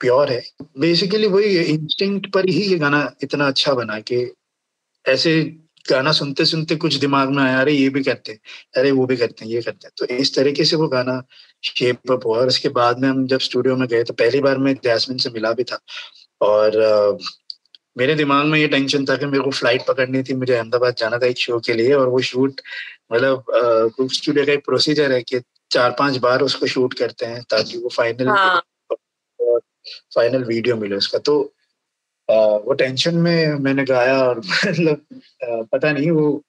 प्योर 0.00 0.30
है। 0.30 0.42
बेसिकली 0.78 1.26
वही 1.28 1.56
इंस्टिंक्ट 1.60 2.30
पर 2.32 2.48
ही 2.48 2.60
ये 2.62 2.76
गाना 2.78 3.10
इतना 3.22 3.46
अच्छा 3.48 3.72
बना 3.74 3.98
कि 4.00 4.26
ऐसे 5.04 5.42
गाना 5.84 6.12
सुनते 6.12 6.44
सुनते 6.44 6.76
कुछ 6.76 6.94
दिमाग 6.96 7.28
में 7.30 7.42
आया, 7.42 7.60
अरे 7.60 7.72
ये 7.72 7.88
भी 7.88 8.02
करते 8.02 8.32
हैं, 8.32 8.38
अरे 8.76 8.90
वो 8.90 9.06
भी 9.06 9.16
करते 9.16 9.44
हैं, 9.44 9.52
ये 9.52 9.62
करते 9.62 9.86
हैं। 9.86 9.92
तो 9.98 10.06
इस 10.16 10.34
तरीके 10.34 10.64
से 10.64 10.76
वो 10.76 10.88
गाना 10.88 11.22
शेप 11.64 12.12
अप 12.12 12.26
हुआ 12.26 12.38
और 12.38 12.46
उसके 12.46 12.68
बाद 12.70 12.98
में 13.00 13.08
हम 13.08 13.26
जब 13.26 13.40
स्टूडियो 13.40 13.76
में 13.76 13.86
गए 13.88 14.02
तो 14.04 14.14
पहली 14.14 14.40
बार 14.40 14.58
मैं 14.58 14.74
जैसमिन 14.84 15.18
से 15.18 15.30
मिला 15.30 15.52
भी 15.52 15.64
था 15.64 15.78
और 16.40 17.18
मेरे 17.96 18.14
दिमाग 18.14 18.46
में 18.46 18.58
ये 18.58 18.68
टेंशन 18.68 19.04
था 19.04 19.16
कि 19.16 19.26
मेरे 19.26 19.44
को 19.44 19.50
फ़्लाइट 19.50 19.86
पकड़नी 19.88 20.22
थी 20.22 20.34
मुझे 20.34 20.54
अहमदाबाद 20.54 20.94
जाना 20.94 21.18
था 21.18 21.26
एक 21.26 21.38
शो 21.38 21.58
के 21.60 21.72
लिए 21.72 21.92
और 21.94 22.08
वो 22.08 22.20
शूट 22.20 22.60
मतलब 23.12 24.08
स्टूडियो 24.12 24.46
का 24.46 24.52
एक 24.52 24.64
प्रोसीजर 24.64 25.12
है 25.12 25.22
कि 25.22 25.40
चार 25.70 25.94
पाँच 25.98 26.16
बार 26.16 26.42
उसको 26.42 26.66
शूट 26.66 26.94
करते 26.94 27.26
हैं 27.26 27.42
ताकि 27.42 27.78
वो 27.78 27.88
फाइनल 27.88 28.28
हाँ. 28.28 28.62
फाइनल 30.14 30.44
वीडियो 30.44 30.76
मिले 30.76 30.96
उसका 30.96 31.18
तो 31.18 31.40
आ, 32.28 32.34
वो 32.34 32.72
टेंशन 32.72 33.14
में 33.14 33.54
मैंने 33.54 33.84
गाया 33.84 34.22
और 34.22 34.38
मतलब 34.66 35.06
पता 35.72 35.92
नहीं 35.92 36.10
वो 36.10 36.44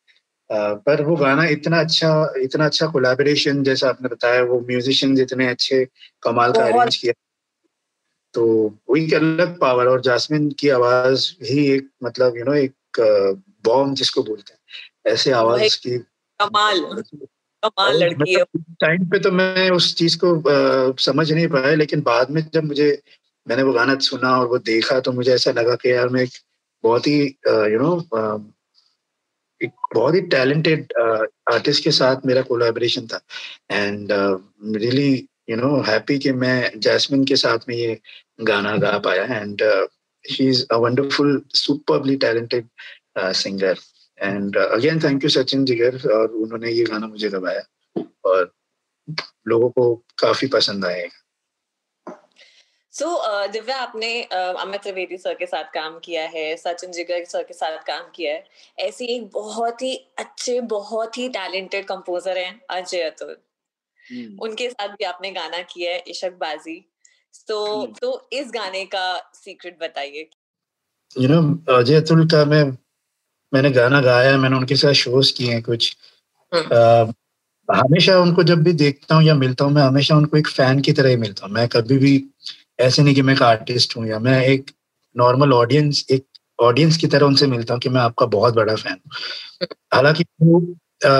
आ, 0.49 0.73
पर 0.73 1.03
वो 1.03 1.15
गाना 1.15 1.45
इतना 1.47 1.79
अच्छा 1.79 2.33
इतना 2.37 2.65
अच्छा 2.65 2.87
कोलैबोरेशन 2.87 3.63
जैसा 3.63 3.89
आपने 3.89 4.09
बताया 4.09 4.43
वो 4.43 4.59
म्यूजिशियंस 4.59 5.19
इतने 5.19 5.47
अच्छे 5.47 5.85
कमाल 6.23 6.51
का 6.51 6.63
अरेंज 6.63 6.95
किया 6.95 7.13
तो 8.37 8.45
वही 8.89 9.11
अलग 9.11 9.57
पावर 9.59 9.87
और 9.87 10.01
जासमिन 10.01 10.49
की 10.59 10.69
आवाज़ 10.69 11.31
ही 11.43 11.67
एक 11.73 11.89
मतलब 12.03 12.37
यू 12.37 12.43
नो 12.43 12.53
एक 12.53 12.73
बॉम्ब 13.65 13.95
जिसको 13.95 14.23
बोलते 14.23 14.53
हैं। 14.53 15.13
ऐसे 15.13 15.31
आवाज़ 15.31 15.77
की 15.77 15.97
कमाल 16.39 16.79
कमाल 17.63 17.97
लड़की 17.97 18.33
है। 18.33 18.43
टाइम 18.81 19.01
मतलब 19.01 19.11
पे 19.11 19.19
तो 19.19 19.31
मैं 19.31 19.69
उस 19.69 19.95
चीज़ 19.95 20.17
को 20.23 20.33
आ, 20.39 20.93
समझ 20.99 21.31
नहीं 21.31 21.47
पाया 21.47 21.75
लेकिन 21.75 22.01
बाद 22.01 22.31
में 22.31 22.41
जब 22.53 22.63
मुझे 22.63 22.89
मैंने 23.47 23.63
वो 23.63 23.73
गाना 23.73 23.95
सुना 23.99 24.31
और 24.39 24.47
वो 24.47 24.57
देखा 24.57 24.99
तो 24.99 25.11
मुझे 25.11 25.31
ऐसा 25.33 25.51
लगा 25.51 25.75
कि 25.75 25.91
यार 25.91 26.09
मैं 26.09 26.21
एक 26.23 26.33
बहुत 26.83 27.07
ही 27.07 27.21
यू 27.73 27.79
नो 27.79 27.91
एक 29.61 29.71
बहुत 29.95 30.15
ही 30.15 30.21
टैलेंटेड 30.21 30.93
आर्टिस्ट 31.53 31.83
के 31.83 31.91
साथ 31.91 32.25
मेरा 32.25 32.41
कोलैबोरेशन 32.41 33.07
था। 33.07 33.19
And 33.71 34.07
really 34.75 35.27
you 35.49 35.55
know 35.55 35.69
happy 35.81 36.17
कि 36.19 36.31
मैं 36.31 36.79
जैस्मिन 36.79 37.25
के 37.25 37.35
साथ 37.35 37.69
में 37.69 37.75
ये 37.75 37.99
गाना 38.41 38.77
गा 38.77 38.97
पाया 38.97 39.23
and 39.23 39.87
she 40.29 40.47
is 40.47 40.65
a 40.71 40.77
wonderful 40.77 41.45
superly 41.49 42.15
talented 42.15 42.67
singer 43.17 43.77
and 44.21 44.57
again 44.57 44.99
thank 44.99 45.23
you 45.23 45.29
Sachin 45.29 45.65
Jigar 45.65 46.11
और 46.11 46.31
उन्होंने 46.31 46.71
ये 46.71 46.83
गाना 46.83 47.07
मुझे 47.07 47.29
गवाया 47.29 47.63
और 48.25 48.53
लोगों 49.47 49.69
को 49.69 49.95
काफ़ी 49.95 50.47
पसंद 50.47 50.85
आएगा। 50.85 51.23
सो 52.91 53.05
so, 53.05 53.51
दिव्या 53.51 53.77
आपने 53.77 54.23
अमित 54.23 54.81
त्रिवेदी 54.81 55.17
सर 55.17 55.33
के 55.33 55.45
साथ 55.45 55.63
काम 55.63 55.99
किया 55.99 56.27
है 56.27 56.57
सचिन 56.57 56.91
जिगर 56.91 57.25
सर 57.25 57.43
के 57.43 57.53
साथ 57.53 57.77
काम 57.77 58.11
किया 58.15 58.33
है। 58.33 58.45
ऐसे 58.79 59.05
एक 59.05 59.29
बहुत 59.29 59.81
ही 59.81 59.95
अच्छे 60.17 60.61
बहुत 60.61 61.17
ही 61.17 61.29
टैलेंटेड 61.29 61.85
कंपोजर 61.85 62.37
हैं 62.37 62.61
अजय 62.69 63.01
अतुल। 63.01 63.37
hmm. 64.13 64.41
उनके 64.41 64.69
साथ 64.69 64.87
भी 64.87 65.03
आपने 65.03 65.31
गाना 65.31 65.61
किया 65.61 65.91
है 65.91 66.03
इशक 66.07 66.31
बाजी। 66.31 66.89
तो 67.47 67.85
hmm. 67.85 67.99
तो 68.01 68.29
इस 68.33 68.47
गाने 68.53 68.85
का 68.85 69.31
सीक्रेट 69.33 69.77
बताइए। 69.81 70.29
यू 71.17 71.29
नो 71.29 71.75
अजय 71.77 71.95
अतुल 71.95 72.25
का 72.25 72.45
मैं 72.45 72.63
मैंने 73.53 73.71
गाना 73.71 74.01
गाया 74.01 74.31
है 74.31 74.37
मैंने 74.37 74.55
उनके 74.55 74.75
साथ 74.75 74.93
शोज़ 74.93 75.33
किए 75.33 75.51
हैं 75.51 75.63
कुछ। 75.63 75.95
hmm. 76.55 76.65
uh, 76.65 77.13
हमेशा 77.75 78.19
उनको 78.19 78.43
जब 78.43 78.63
भी 78.63 78.73
देखता 78.73 79.15
हूँ 79.15 79.23
या 79.23 79.35
मिलता 79.35 79.65
हूँ 79.65 79.73
मैं 79.73 79.81
हमेशा 79.81 80.15
उनको 80.15 80.37
एक 80.37 80.47
फ़ैन 80.47 80.79
की 80.81 80.93
तरह 80.93 81.09
ही 81.09 81.15
मिलता 81.15 81.45
हूँ। 81.45 81.53
मैं 81.53 81.67
कभी 81.67 81.97
भी 81.97 82.25
ऐसे 82.79 83.03
नहीं 83.03 83.15
कि 83.15 83.21
मैं 83.21 83.33
एक 83.33 83.41
आर्टिस्ट 83.41 83.97
हूँ 83.97 84.07
या 84.07 84.19
मैं 84.19 84.45
एक 84.45 84.71
नॉर्मल 85.17 85.53
ऑडियंस 85.53 86.05
एक 86.11 86.25
ऑडियंस 86.59 86.97
की 86.97 87.07
तरह 87.07 87.25
उनसे 87.25 87.47
मिलता 87.47 87.73
हूँ 87.73 87.81
कि 87.81 87.89
मैं 87.89 88.01
आपका 88.01 88.25
बहुत 88.25 88.53
बड़ा 88.53 88.75
फ़ैन 88.75 88.93
हूँ। 88.93 89.11
हालाँकि 89.93 90.23
वो 90.41 90.61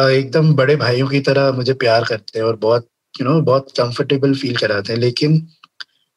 एकदम 0.09 0.53
बड़े 0.55 0.75
भाइयों 0.75 1.07
की 1.07 1.19
तरह 1.19 1.51
मुझे 1.51 1.73
प्यार 1.73 2.03
करते 2.03 2.39
हैं 2.39 2.45
और 2.45 2.55
बहुत 2.55 2.87
यू 3.21 3.27
नो 3.27 3.41
बहुत 3.41 3.71
कंफर्टेबल 3.71 4.35
फील 4.35 4.55
कराते 4.57 4.93
हैं 4.93 4.99
लेकिन 4.99 5.47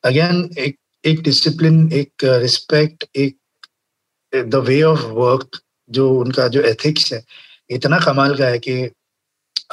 अगेन 0.04 0.48
एक 0.58 0.76
एक 1.04 1.20
डिसिप्लिन 1.22 1.92
एक 1.92 2.24
रिस्पेक्ट 2.42 3.04
एक 3.16 3.36
द 4.32 4.54
वे 4.66 4.80
ऑफ़ 4.82 5.02
वर्क 5.18 5.58
जो 5.90 6.08
उनका 6.20 6.46
जो 6.48 6.60
एथिक्स 6.62 7.12
है 7.12 7.22
इतना 7.70 7.98
कमाल 7.98 8.36
का 8.36 8.46
है 8.46 8.58
कि 8.58 8.90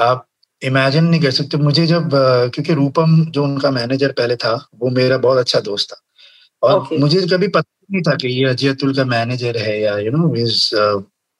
आप 0.01 0.25
इमेजिन 0.61 1.03
नहीं 1.03 1.21
कर 1.21 1.31
सकते। 1.31 1.57
मुझे 1.57 1.85
जब 1.87 2.09
क्योंकि 2.53 2.73
रूपम 2.73 3.15
जो 3.31 3.43
उनका 3.43 3.71
मैनेजर 3.71 4.11
पहले 4.19 4.35
था 4.35 4.53
वो 4.75 4.89
मेरा 4.91 5.17
बहुत 5.17 5.37
अच्छा 5.37 5.59
दोस्त 5.61 5.91
था। 5.91 6.01
और 6.63 6.79
okay. 6.79 6.99
मुझे 6.99 7.21
कभी 7.33 7.47
पता 7.47 7.71
नहीं 7.91 8.01
था 8.03 8.15
कि 8.15 8.27
ये 8.29 8.45
अजय 8.49 8.69
अतुल 8.69 8.95
का 8.95 9.05
मैनेजर 9.05 9.57
है 9.57 9.79
या 9.81 9.97
you 9.99 10.11
know 10.11 10.35
is 10.35 10.75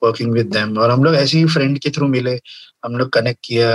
working 0.02 0.32
with 0.32 0.46
them 0.52 0.78
और 0.78 0.90
हम 0.90 1.04
लोग 1.04 1.14
ऐसे 1.16 1.38
ही 1.38 1.44
फ्रेंड 1.54 1.78
के 1.78 1.90
थ्रू 1.90 2.08
मिले 2.08 2.38
हम 2.84 2.96
लोग 2.98 3.12
कनेक्ट 3.12 3.40
किया 3.44 3.70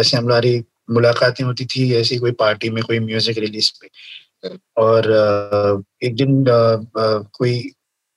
ऐसे 0.00 0.16
हमारी 0.16 0.58
मुलाकातें 0.90 1.44
होती 1.44 1.66
थी 1.66 1.92
ऐसी 1.96 2.16
कोई 2.18 2.32
पार्टी 2.40 2.70
में 2.70 2.82
कोई 2.84 2.98
म्यूज़िक 3.00 3.38
रिलीज़ 3.38 3.70
पे। 3.80 3.88
और 4.76 5.10
एक 6.04 6.14
दिन 6.16 6.44
कोई 6.48 7.60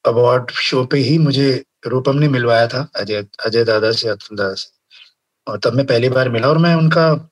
अवार्ड 0.05 0.51
शो 0.61 0.83
पे 0.85 0.97
ही 0.99 1.17
मुझे 1.19 1.49
रूपम 1.87 2.17
ने 2.17 2.27
मिलवाया 2.29 2.67
था, 2.67 2.87
अजय 2.95 3.25
अजय 3.45 3.63
दादा 3.63 3.91
से, 3.91 4.09
अतुल 4.09 4.37
दादा 4.37 4.53
से। 4.53 4.69
और 5.47 5.59
तब 5.63 5.73
मैं 5.75 5.85
पहली 5.87 6.09
बार 6.09 6.29
मिला 6.29 6.47
और 6.49 6.57
मैं 6.57 6.73
उनका, 6.75 7.29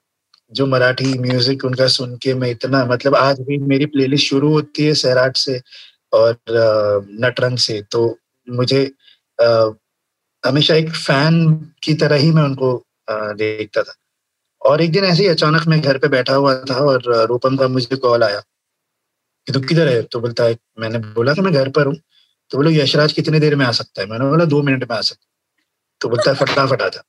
जो 0.52 0.66
मराठी 0.68 1.18
म्यूज़िक 1.20 1.66
उनका 1.66 1.88
सुन 1.88 2.16
के 2.24 2.34
मैं 2.34 2.50
इतना 2.52 2.84
मतलब 2.86 3.16
आज 3.16 3.40
भी 3.42 3.58
मेरी 3.60 3.86
प्लेलिस्ट 3.88 4.26
शुरू 4.26 4.52
होती 4.52 4.86
है 4.86 4.94
सैराट 4.96 5.38
से 5.38 5.60
और 6.14 6.36
नटरंग 7.22 7.58
से 7.58 7.82
तो 7.92 8.06
मुझे 8.48 8.82
हमेशा 10.44 10.76
एक 10.76 10.90
फ़ैन 10.96 11.54
की 11.84 11.94
तरह 11.96 12.16
ही 12.16 12.32
मैं 12.32 12.44
उनको 12.44 12.72
देखता 13.10 13.84
था। 13.84 13.94
और 14.62 14.82
एक 14.82 14.92
दिन 14.92 15.06
ऐसे 15.06 15.24
ही 15.24 15.30
अचानक 15.30 15.68
मैं 15.68 15.80
घर 15.82 15.98
पे 15.98 16.08
बैठा 16.10 16.36
हुआ 16.36 16.56
था 16.70 16.76
और 16.86 17.04
रूपम 17.30 17.58
का 17.58 17.68
मुझे 17.68 17.96
कॉल 17.98 18.24
आया। 18.24 18.42
कि 19.48 19.54
तू 19.54 19.60
किधर 19.62 19.88
है? 19.88 20.02
तो 20.04 20.20
बोलता 20.20 20.44
है 20.44 20.58
मैंने 20.80 21.00
बोला 21.00 21.34
कि 21.34 21.42
मैं 21.42 21.54
घर 21.54 21.70
पर 21.70 21.88
हूँ। 21.88 21.96
तो 22.52 22.58
बोलो 22.58 22.72
यशराज 22.72 23.14
कितने 23.14 23.40
देर 23.40 23.56
में 23.56 23.66
आ 23.66 23.72
सकता 23.74 24.02
है? 24.02 24.08
मैंने 24.08 24.26
बोला 24.26 24.46
दो 24.46 24.62
मिनट 24.64 24.90
में 24.90 24.98
आ 24.98 25.02
सकता 25.02 25.26
तो 26.02 26.10
बोलता 26.10 26.32
है 26.32 26.38
फटाफट 26.38 26.82
आ 26.82 26.88
जा। 26.88 27.04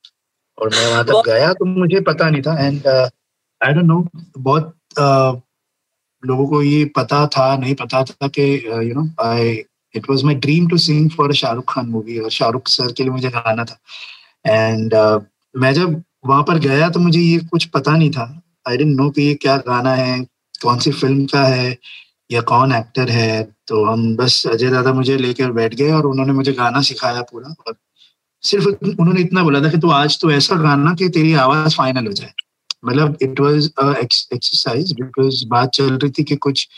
और 0.59 0.69
मैं 0.69 0.87
वहाँ 0.87 1.05
तक 1.05 1.23
गया 1.27 1.53
तो 1.53 1.65
मुझे 1.65 2.01
पता 2.03 2.29
नहीं 2.31 2.43
था। 2.43 2.67
एंड 2.67 2.87
आई 2.87 3.73
डोंट 3.73 3.85
नो 3.85 4.07
बहुत 4.39 4.75
uh, 4.93 5.41
लोगों 6.23 6.47
को 6.49 6.63
ये 6.63 6.85
पता 6.97 7.27
था 7.27 7.57
नहीं 7.57 7.75
पता 7.75 8.03
था 8.05 8.29
कि 8.29 8.43
you 8.67 8.95
know 8.95 9.09
I 9.23 9.51
it 9.95 10.09
was 10.11 10.23
my 10.25 10.35
dream 10.37 10.69
to 10.69 10.79
sing 10.79 11.11
for 11.11 11.35
Shahrukh 11.35 11.73
Khan 11.73 11.87
movie 11.89 12.19
और 12.19 12.31
शाहरुख 12.31 12.69
सर 12.69 12.93
के 12.93 13.03
लिए 13.03 13.13
मुझे 13.13 13.29
गाना 13.29 13.65
था। 13.65 13.79
एंड 14.47 14.95
uh, 14.95 15.21
मैं 15.55 15.73
जब 15.75 16.03
वहाँ 16.27 16.43
पर 16.43 16.59
गया 16.59 16.89
तो 16.91 17.01
मुझे 17.01 17.21
ये 17.21 17.39
कुछ 17.51 17.65
पता 17.75 17.97
नहीं 17.97 18.11
था। 18.11 18.25
आई 18.69 18.77
डेंट 18.77 18.97
नो 18.97 19.11
कि 19.11 19.23
ये 19.23 19.35
क्या 19.35 19.57
गाना 19.67 19.95
है 19.95 20.19
कौन 20.63 20.79
सी 20.79 20.91
फ़िल्म 20.93 21.27
का 21.27 21.45
है। 21.45 21.71
या 22.31 22.41
कौन 22.41 22.73
एक्टर 22.73 23.09
है? 23.11 23.43
तो 23.69 23.85
हम 23.85 24.17
बस 24.17 24.47
अजय 24.47 24.71
दादा 24.71 24.93
मुझे 24.93 25.17
लेकर 25.17 25.53
बैठ 25.53 25.75
गए 25.75 25.91
और 25.93 26.07
उन्होंने 26.07 26.33
मुझे 26.33 26.53
गाना 26.53 26.81
सिखाया 26.83 27.23
पूरा 27.23 27.55
और 27.67 27.77
सिर्फ़ 28.43 28.67
उन्होंने 28.67 29.21
इतना 29.21 29.43
बोला 29.43 29.61
था 29.61 29.69
कि 29.69 29.79
तू 29.79 29.81
तो 29.81 29.89
आज 29.89 30.21
तो 30.21 30.31
ऐसा 30.31 30.57
गाना 30.57 30.95
कि 30.95 31.09
तेरी 31.09 31.35
आवाज़ 31.35 31.77
फाइनल 31.77 32.07
हो 32.07 32.13
जाए। 32.13 32.33
मतलब 32.85 33.17
इट 33.23 33.41
वाज 33.41 33.71
एक्सरसाइज 34.03 34.93
बिकॉज़ 34.93 35.47
बात 35.49 35.71
चल 35.71 35.99
रही 35.99 36.11
थी 36.11 36.25
कि 36.25 36.37
कुछ 36.37 36.69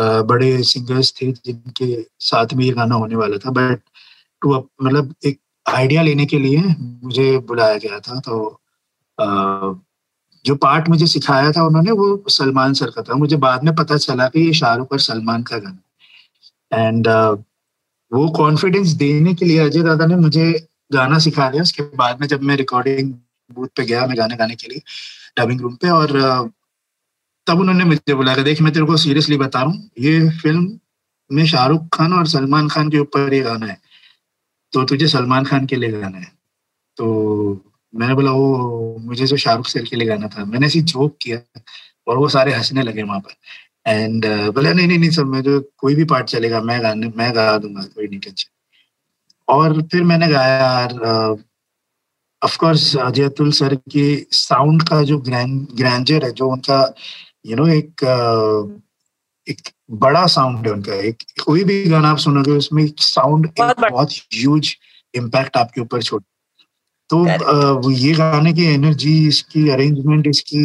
बड़े 0.00 0.62
सिंगर्स 0.62 1.12
थे 1.22 1.32
जिनके 1.32 2.06
साथ 2.18 2.54
में 2.54 2.64
ये 2.64 2.70
गाना 2.70 2.94
होने 2.94 3.16
वाला 3.16 3.36
था 3.36 3.50
बट 3.50 3.80
टू 4.42 4.68
मतलब 4.82 5.14
एक 5.24 5.38
आइडिया 5.68 6.02
लेने 6.02 6.26
के 6.26 6.38
लिए 6.38 6.62
मुझे 6.80 7.38
बुलाया 7.38 7.76
गया 7.76 7.98
था 8.00 8.20
तो 8.20 8.60
uh, 9.20 9.83
जो 10.46 10.54
पार्ट 10.54 10.88
मुझे 10.88 11.06
सिखाया 11.06 11.52
था 11.52 11.64
उन्होंने 11.66 11.90
वो 11.90 12.24
सलमान 12.28 12.72
सर 12.72 12.90
का 12.90 13.02
था। 13.02 13.14
मुझे 13.14 13.36
बाद 13.36 13.64
में 13.64 13.74
पता 13.74 13.96
चला 13.96 14.28
कि 14.28 14.40
ये 14.40 14.52
शाहरुख 14.52 14.92
और 14.92 15.00
सलमान 15.00 15.42
का 15.42 15.58
गाना 15.58 16.86
एंड 16.86 17.08
uh, 17.08 17.38
वो 18.12 18.28
कॉन्फिडेंस 18.28 18.88
देने 18.88 19.34
के 19.34 19.44
लिए 19.44 19.58
अजय 19.58 19.82
दादा 19.82 20.06
ने 20.06 20.16
मुझे 20.16 20.68
गाना 20.92 21.18
सिखा 21.18 21.50
दिया। 21.50 21.62
उसके 21.62 21.82
बाद 21.82 22.20
में 22.20 22.26
जब 22.28 22.42
मैं 22.42 22.56
रिकॉर्डिंग 22.56 23.14
बूथ 23.52 23.68
पे 23.76 23.84
गया 23.84 24.06
मैं 24.06 24.18
गाने 24.18 24.36
गाने 24.36 24.54
के 24.54 24.68
लिए 24.68 24.82
डबिंग 25.38 25.60
रूम 25.60 25.74
पे 25.74 25.88
और 25.88 26.12
तब 27.46 27.60
उन्होंने 27.60 27.84
मुझे 27.84 28.14
बुलाया 28.14 28.42
देख 28.42 28.60
मैं 28.62 28.72
तेरे 28.72 28.86
को 28.86 28.96
सीरियसली 28.96 29.36
बता 29.36 29.62
रहा 29.62 29.70
हूँ 29.70 29.90
ये 29.98 30.30
फ़िल्म 30.30 30.78
में 31.32 31.46
शाहरुख 31.46 31.88
खान 31.92 32.12
और 32.12 32.26
सलमान 32.26 32.68
खान 32.68 32.90
के 32.90 32.98
ऊपर 32.98 33.34
ये 33.34 33.40
गाना 33.40 33.66
है। 33.66 33.80
तो 34.72 34.84
तुझे 34.84 35.08
सलमान 35.08 35.44
खान 35.44 35.66
के 35.66 35.76
लिए 35.76 35.90
गाना 35.90 36.18
है। 36.18 36.32
तो 36.96 37.06
मैंने 37.94 38.14
बोला 38.14 38.30
वो 38.32 38.96
मुझे 39.00 39.26
जो 39.26 39.36
शाहरुख 39.36 39.66
सर 39.66 39.84
के 39.84 39.96
लिए 39.96 40.08
गाना 40.08 40.28
था। 40.28 40.44
मैंने 40.44 40.66
ऐसी 40.66 40.80
जोक 40.82 41.16
किया 41.22 41.38
और 42.06 42.16
वो 42.18 42.28
सारे 42.28 42.52
हंसने 42.52 42.82
लगे 42.82 43.02
वहाँ 43.02 43.20
पर। 43.20 43.34
एंड 43.86 44.26
बोला 44.54 44.72
नहीं 44.72 44.86
नहीं 44.88 44.98
नहीं 44.98 45.10
सर 45.10 45.24
मैं 45.24 45.42
जो 45.42 45.60
कोई 45.78 45.94
भी 45.94 46.04
पार्ट 46.04 46.26
चलेगा 46.26 46.60
मैं 46.60 46.82
गाने 46.82 47.12
मैं 47.16 47.34
गा 47.34 47.56
दूँगा 47.58 47.82
कोई 47.84 48.06
नहीं 48.08 48.20
टेंशन 48.20 48.50
और 49.48 49.80
फिर 49.82 50.02
मैंने 50.02 50.28
गाया 50.28 50.54
यार 50.60 50.92
of 52.42 52.56
course 52.58 52.96
Ajay 52.96 53.22
Atul 53.22 53.52
sir 53.52 53.74
की 53.74 54.26
साउंड 54.32 54.82
का 54.88 55.02
जो 55.02 55.18
ग्रैंड 55.18 55.66
ग्रैंडर 55.76 56.24
है 56.24 56.32
जो 56.32 56.48
उनका 56.48 56.82
यू 57.46 57.56
नो 57.56 57.66
एक 57.66 58.04
एक 59.48 59.68
बड़ा 59.90 60.26
साउंड 60.26 60.66
है 60.66 60.72
उनका। 60.72 60.94
एक 61.08 61.22
कोई 61.44 61.64
भी 61.64 61.84
गाना 61.84 62.08
आप 62.08 62.18
सुनोगे 62.18 62.50
उसमें 62.50 62.86
साउंड 62.98 63.46
एक 63.46 63.80
बहुत 63.90 64.12
ह्यूज 64.34 64.76
इम्पैक्ट 65.14 65.56
आपके 65.56 65.80
ऊपर 65.80 66.02
छोड़ 66.02 66.22
तो 67.10 67.18
वो 67.78 67.90
ये 67.90 68.12
गाने 68.12 68.52
की 68.52 68.64
एनर्जी 68.64 69.16
इसकी 69.28 69.68
अरेंजमेंट 69.70 70.26
इसकी 70.26 70.64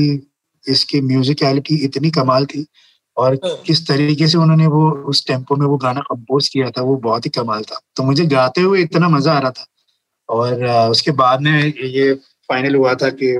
इसकी 0.66 1.02
म्यूजिकलिटी 1.02 1.76
इतनी 1.86 2.12
कमाल 2.12 2.46
थी 2.46 2.66
और 3.18 3.34
हाँ। 3.36 3.56
किस 3.66 3.88
तरीके 3.88 4.28
से 4.28 4.38
उन्होंने 4.38 4.68
वो 4.68 4.90
उस 5.10 5.26
टेंपो 5.28 5.56
में 5.56 5.66
वो 5.68 5.78
गाना 5.78 6.02
कंपोज 6.02 6.48
किया 6.48 6.70
था 6.70 6.82
वो 6.82 6.96
बहुत 6.98 7.26
ही 7.26 7.30
कमाल 7.30 7.64
था 7.64 7.80
तो 7.96 8.04
मुझे 8.04 8.26
गाते 8.26 8.62
हुए 8.62 8.82
इतना 8.82 9.10
मज़ा 9.10 9.34
आ 9.34 9.40
रहा 9.40 9.52
था 9.52 9.66
और 10.30 10.66
उसके 10.92 11.12
बाद 11.12 11.42
में 11.42 11.74
ये 11.76 12.14
फाइनल 12.50 12.76
हुआ 12.76 12.94
था 12.94 13.10
कि 13.22 13.40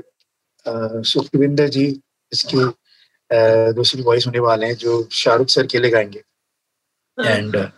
सुखविंदर 1.06 1.68
जी 1.68 1.86
इसकी 2.32 2.66
दूसरी 3.74 4.02
वॉइस 4.02 4.28
होने 4.28 4.40
वाले 4.40 4.66
हैं 4.66 4.76
जो 4.76 5.08
शाहरुख 5.12 5.48
सर 5.48 5.68
के 5.68 5.80
लिए 5.80 5.92
गाएँगे 5.92 6.24
एंड 7.18 7.56
हाँ। 7.58 7.72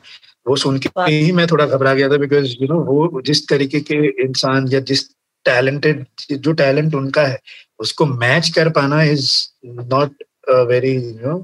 वो 0.47 0.55
सुन 0.55 0.77
के 0.79 0.89
ही 1.01 1.31
मैं 1.31 1.47
थोड़ा 1.47 1.65
घबरा 1.65 1.93
गया 1.93 2.09
था 2.09 2.17
बिकॉज़ 2.17 2.55
यू 2.61 2.67
नो 2.67 2.79
वो 2.81 3.21
जिस 3.21 3.47
तरीके 3.47 3.79
के 3.79 3.95
इंसान 4.23 4.67
या 4.67 4.79
जिस 4.79 5.03
टैलेंटेड 5.45 6.05
जो 6.31 6.51
टैलेंट 6.51 6.95
उनका 6.95 7.25
है 7.27 7.39
उसको 7.79 8.05
मैच 8.05 8.49
कर 8.49 8.69
पाना 8.69 9.01
is 9.03 9.31
not 9.65 10.23
very 10.67 10.93
you 10.95 11.19
know 11.21 11.37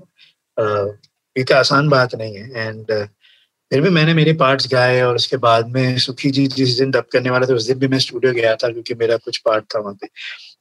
क्योंकि 0.59 1.53
आसान 1.53 1.89
बात 1.89 2.15
नहीं 2.15 2.35
है। 2.35 2.67
एंड 2.67 3.07
फिर 3.71 3.81
भी 3.81 3.89
मैंने 3.89 4.13
मेरे 4.13 4.33
पार्ट्स 4.33 4.67
गाए 4.71 5.01
और 5.01 5.15
उसके 5.15 5.37
बाद 5.37 5.67
में 5.67 5.97
सुखी 5.97 6.29
जी 6.31 6.47
जिस 6.47 6.77
दिन 6.79 6.91
डब 6.91 7.05
करने 7.11 7.29
वाला 7.29 7.47
था 7.47 7.53
उस 7.53 7.67
दिन 7.67 7.79
भी 7.79 7.87
मैं 7.87 7.99
स्टूडियो 7.99 8.33
गया 8.33 8.55
था 8.55 8.69
क्योंकि 8.69 8.93
मेरा 8.93 9.17
कुछ 9.17 9.37
पार्ट 9.37 9.65
था 9.75 9.79
वहाँ 9.79 9.93
पे। 9.93 10.07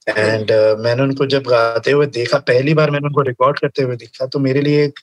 एंड 0.09 0.51
uh, 0.51 0.85
मैंने 0.85 1.03
उनको 1.03 1.27
जब 1.27 1.42
गाते 1.42 1.90
हुए 1.90 2.07
देखा 2.07 2.38
पहली 2.38 2.75
बार 2.75 2.90
मैंने 2.90 3.07
उनको 3.07 3.20
रिकॉर्ड 3.20 3.59
करते 3.59 3.83
हुए 3.83 3.96
देखा 3.96 4.27
तो 4.27 4.38
मेरे 4.38 4.61
लिए 4.61 4.85
एक 4.85 5.01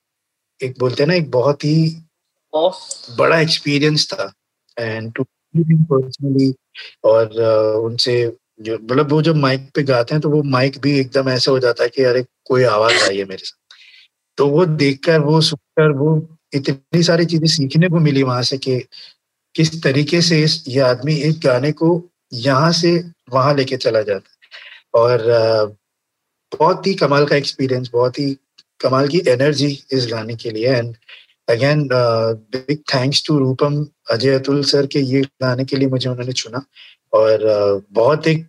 एक 0.64 0.76
बोलते 0.80 1.04
हैं 1.04 1.08
ना 1.08 1.16
एक 1.16 1.30
बहुत 1.32 1.64
ही 1.66 1.76
बड़ा 3.18 3.40
एक्सपीरियंस 3.40 4.08
था। 4.14 4.32
एंड 4.78 5.14
टू 5.14 5.24
पर्सनली 5.54 6.54
और 7.04 7.26
uh, 7.26 7.86
उनसे 7.86 8.16
जो 8.62 8.76
मतलब 8.76 9.12
वो 9.12 9.22
जब 9.22 9.36
माइक 9.36 9.70
पे 9.76 9.84
गाते 9.84 10.14
हैं 10.16 10.22
तो 10.22 10.30
वो 10.30 10.42
माइक 10.44 10.78
भी 10.82 11.00
एकदम 11.00 11.30
ऐसा 11.30 11.52
हो 11.52 11.60
जाता 11.60 11.84
है 11.84 11.90
कि 11.90 12.04
अरे 12.04 12.24
कोई 12.46 12.64
आवाज़ 12.64 13.04
आई 13.04 13.18
है 13.18 13.26
मेरे 13.26 13.46
साथ। 13.46 13.76
तो 14.38 14.48
वो 14.48 14.66
देखकर 14.66 15.20
वो 15.20 15.42
सुनकर 15.42 15.92
वो 15.92 16.38
इतनी 16.54 17.04
सारी 17.04 17.26
चीज़ें 17.26 17.48
सीखने 17.48 17.90
को 17.90 18.00
मिली 18.00 18.24
वहाँ 18.24 18.42
से 18.44 18.58
कि 18.58 18.80
किस 19.56 19.82
तरीके 19.84 20.22
से 20.22 20.42
इस 20.44 20.64
ये 20.68 20.80
आदमी 20.80 21.16
एक 21.16 21.40
गाने 21.40 21.72
को 21.72 21.90
यहाँ 22.34 22.72
से 22.72 22.92
वहाँ 23.34 23.54
लेके 23.56 23.78
चला 23.78 24.02
जाता 24.02 24.30
है। 24.30 25.02
और 25.02 25.78
बहुत 26.52 26.88
ही 26.88 26.94
कमाल 26.94 27.26
का 27.26 27.36
एक्सपीरियंस 27.36 27.90
बहुत 27.94 28.20
ही 28.20 28.38
कमाल 28.80 29.08
की 29.08 29.22
एनर्जी 29.28 29.68
इस 29.92 30.08
गाने 30.12 30.36
के 30.36 30.52
लिए। 30.52 30.68
And 30.68 30.96
again 31.50 31.88
big 31.92 32.78
thanks 32.94 33.24
to 33.28 33.38
Roopam 33.40 33.86
Ajay 34.12 34.34
Atul 34.36 34.64
sir 34.64 34.86
के 34.86 35.00
ये 35.00 35.22
गाने 35.22 35.66
के 35.66 35.78
लिए 35.78 35.88
मुझे 35.88 36.10
उन्होंने 36.10 36.34
चुना। 36.34 36.66
और 37.14 37.44
uh, 37.44 37.86
बहुत 37.92 38.28
एक 38.28 38.48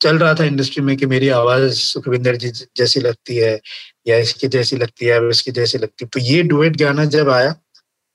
चल 0.00 0.18
रहा 0.18 0.34
था 0.34 0.44
इंडस्ट्री 0.44 0.82
में 0.84 0.96
कि 0.96 1.06
मेरी 1.06 1.28
आवाज़ 1.28 1.72
सुखविंदर 1.72 2.36
जी 2.36 2.50
जैसी 2.50 3.00
लगती 3.00 3.36
है 3.36 3.60
या 4.06 4.16
इसकी 4.16 4.48
जैसी 4.48 4.76
लगती 4.76 5.06
है 5.06 5.20
उसकी 5.20 5.50
जैसी 5.50 5.78
लगती 5.78 6.04
है। 6.04 6.08
तो 6.08 6.20
ये 6.20 6.42
डुएट 6.42 6.76
गाना 6.76 7.04
जब 7.04 7.28
आया 7.28 7.52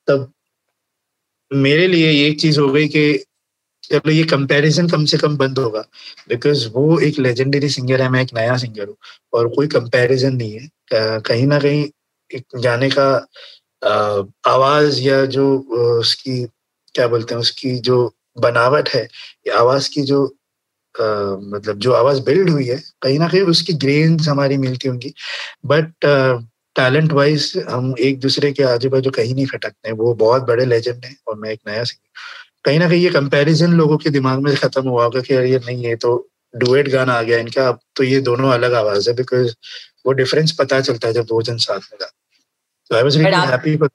तब 0.07 0.31
मेरे 1.53 1.87
लिए 1.87 2.11
ये 2.11 2.31
चीज़ 2.33 2.59
हो 2.59 2.67
गई 2.67 2.87
कि 2.87 3.23
चलो 3.83 4.11
ये 4.11 4.23
कंपैरिजन 4.23 4.87
कम 4.89 5.05
से 5.05 5.17
कम 5.17 5.37
बंद 5.37 5.59
होगा। 5.59 5.81
बिकॉज़ 6.29 6.67
वो 6.69 6.99
एक 6.99 7.19
लेजेंडरी 7.19 7.69
सिंगर 7.69 8.01
है 8.01 8.09
मैं 8.09 8.21
एक 8.21 8.33
नया 8.33 8.57
सिंगर 8.57 8.87
हूँ। 8.87 8.95
और 9.33 9.47
कोई 9.47 9.67
कंपैरिजन 9.67 10.35
नहीं 10.35 10.59
है। 10.59 10.69
कहीं 11.21 11.47
ना 11.47 11.59
कहीं 11.59 11.85
एक 12.31 12.45
गाने 12.55 12.89
का 12.89 13.27
आवाज़ 13.85 15.01
या 15.01 15.25
जो 15.25 15.57
उसकी 15.99 16.43
क्या 16.95 17.07
बोलते 17.07 17.33
हैं 17.35 17.41
उसकी 17.41 17.75
जो 17.79 18.13
बनावट 18.39 18.89
है 18.89 19.07
आवाज़ 19.57 19.89
की 19.89 20.01
जो 20.01 20.25
आ, 21.01 21.03
मतलब 21.55 21.77
जो 21.79 21.93
आवाज़ 21.93 22.21
बिल्ड 22.21 22.49
हुई 22.49 22.67
है 22.67 22.81
कहीं 23.01 23.19
ना 23.19 23.27
कहीं 23.27 23.41
उसकी 23.41 23.73
ग्रेन्स 23.73 24.27
हमारी 24.29 24.57
मिलती 24.57 24.87
होंगी। 24.87 25.13
बट 25.65 25.93
टैलेंट 26.75 27.11
वाइज 27.13 27.53
हम 27.69 27.93
एक 27.99 28.19
दूसरे 28.19 28.51
के 28.51 28.63
आजू 28.63 28.89
बाजू 28.89 29.11
कहीं 29.11 29.35
नहीं 29.35 29.45
खटकते 29.45 29.91
वो 29.91 30.13
बहुत 30.13 30.43
बड़े 30.43 30.65
लेजेंड 30.65 31.05
हैं 31.05 31.17
और 31.27 31.35
मैं 31.35 31.49
एक 31.49 31.59
नया 31.67 31.83
सिंगर 31.83 32.09
कहीं 32.65 32.79
ना 32.79 32.89
कहीं 32.89 33.01
ये 33.03 33.09
कंपैरिजन 33.09 33.73
लोगों 33.73 33.97
के 33.97 34.09
दिमाग 34.09 34.39
में 34.39 34.55
खत्म 34.55 34.87
हुआ 34.89 35.03
होगा 35.03 35.21
कि 35.21 35.33
ये 35.33 35.59
नहीं 35.65 35.85
है 35.85 35.95
तो 35.95 36.29
डुएट 36.55 36.87
गाना 36.87 37.13
आ 37.13 37.21
गया 37.21 37.37
इनका 37.37 37.67
अब 37.67 37.79
तो 37.95 38.03
ये 38.03 38.19
दोनों 38.21 38.51
अलग 38.51 38.73
आवाज़ 38.73 39.09
है 39.09 39.15
बिकॉज़ 39.15 39.53
वो 40.05 40.13
डिफरेंस 40.13 40.51
पता 40.51 40.81
चलता 40.81 41.07
है 41.07 41.13
जब 41.13 41.25
दो 41.25 41.41
जन 41.41 41.57
साथ 41.57 41.79
में 41.79 41.97
गाते 42.01 42.22
तो 42.93 42.97
I 42.97 43.03
was 43.03 43.17
really 43.17 43.35
happy 43.51 43.75
for 43.77 43.89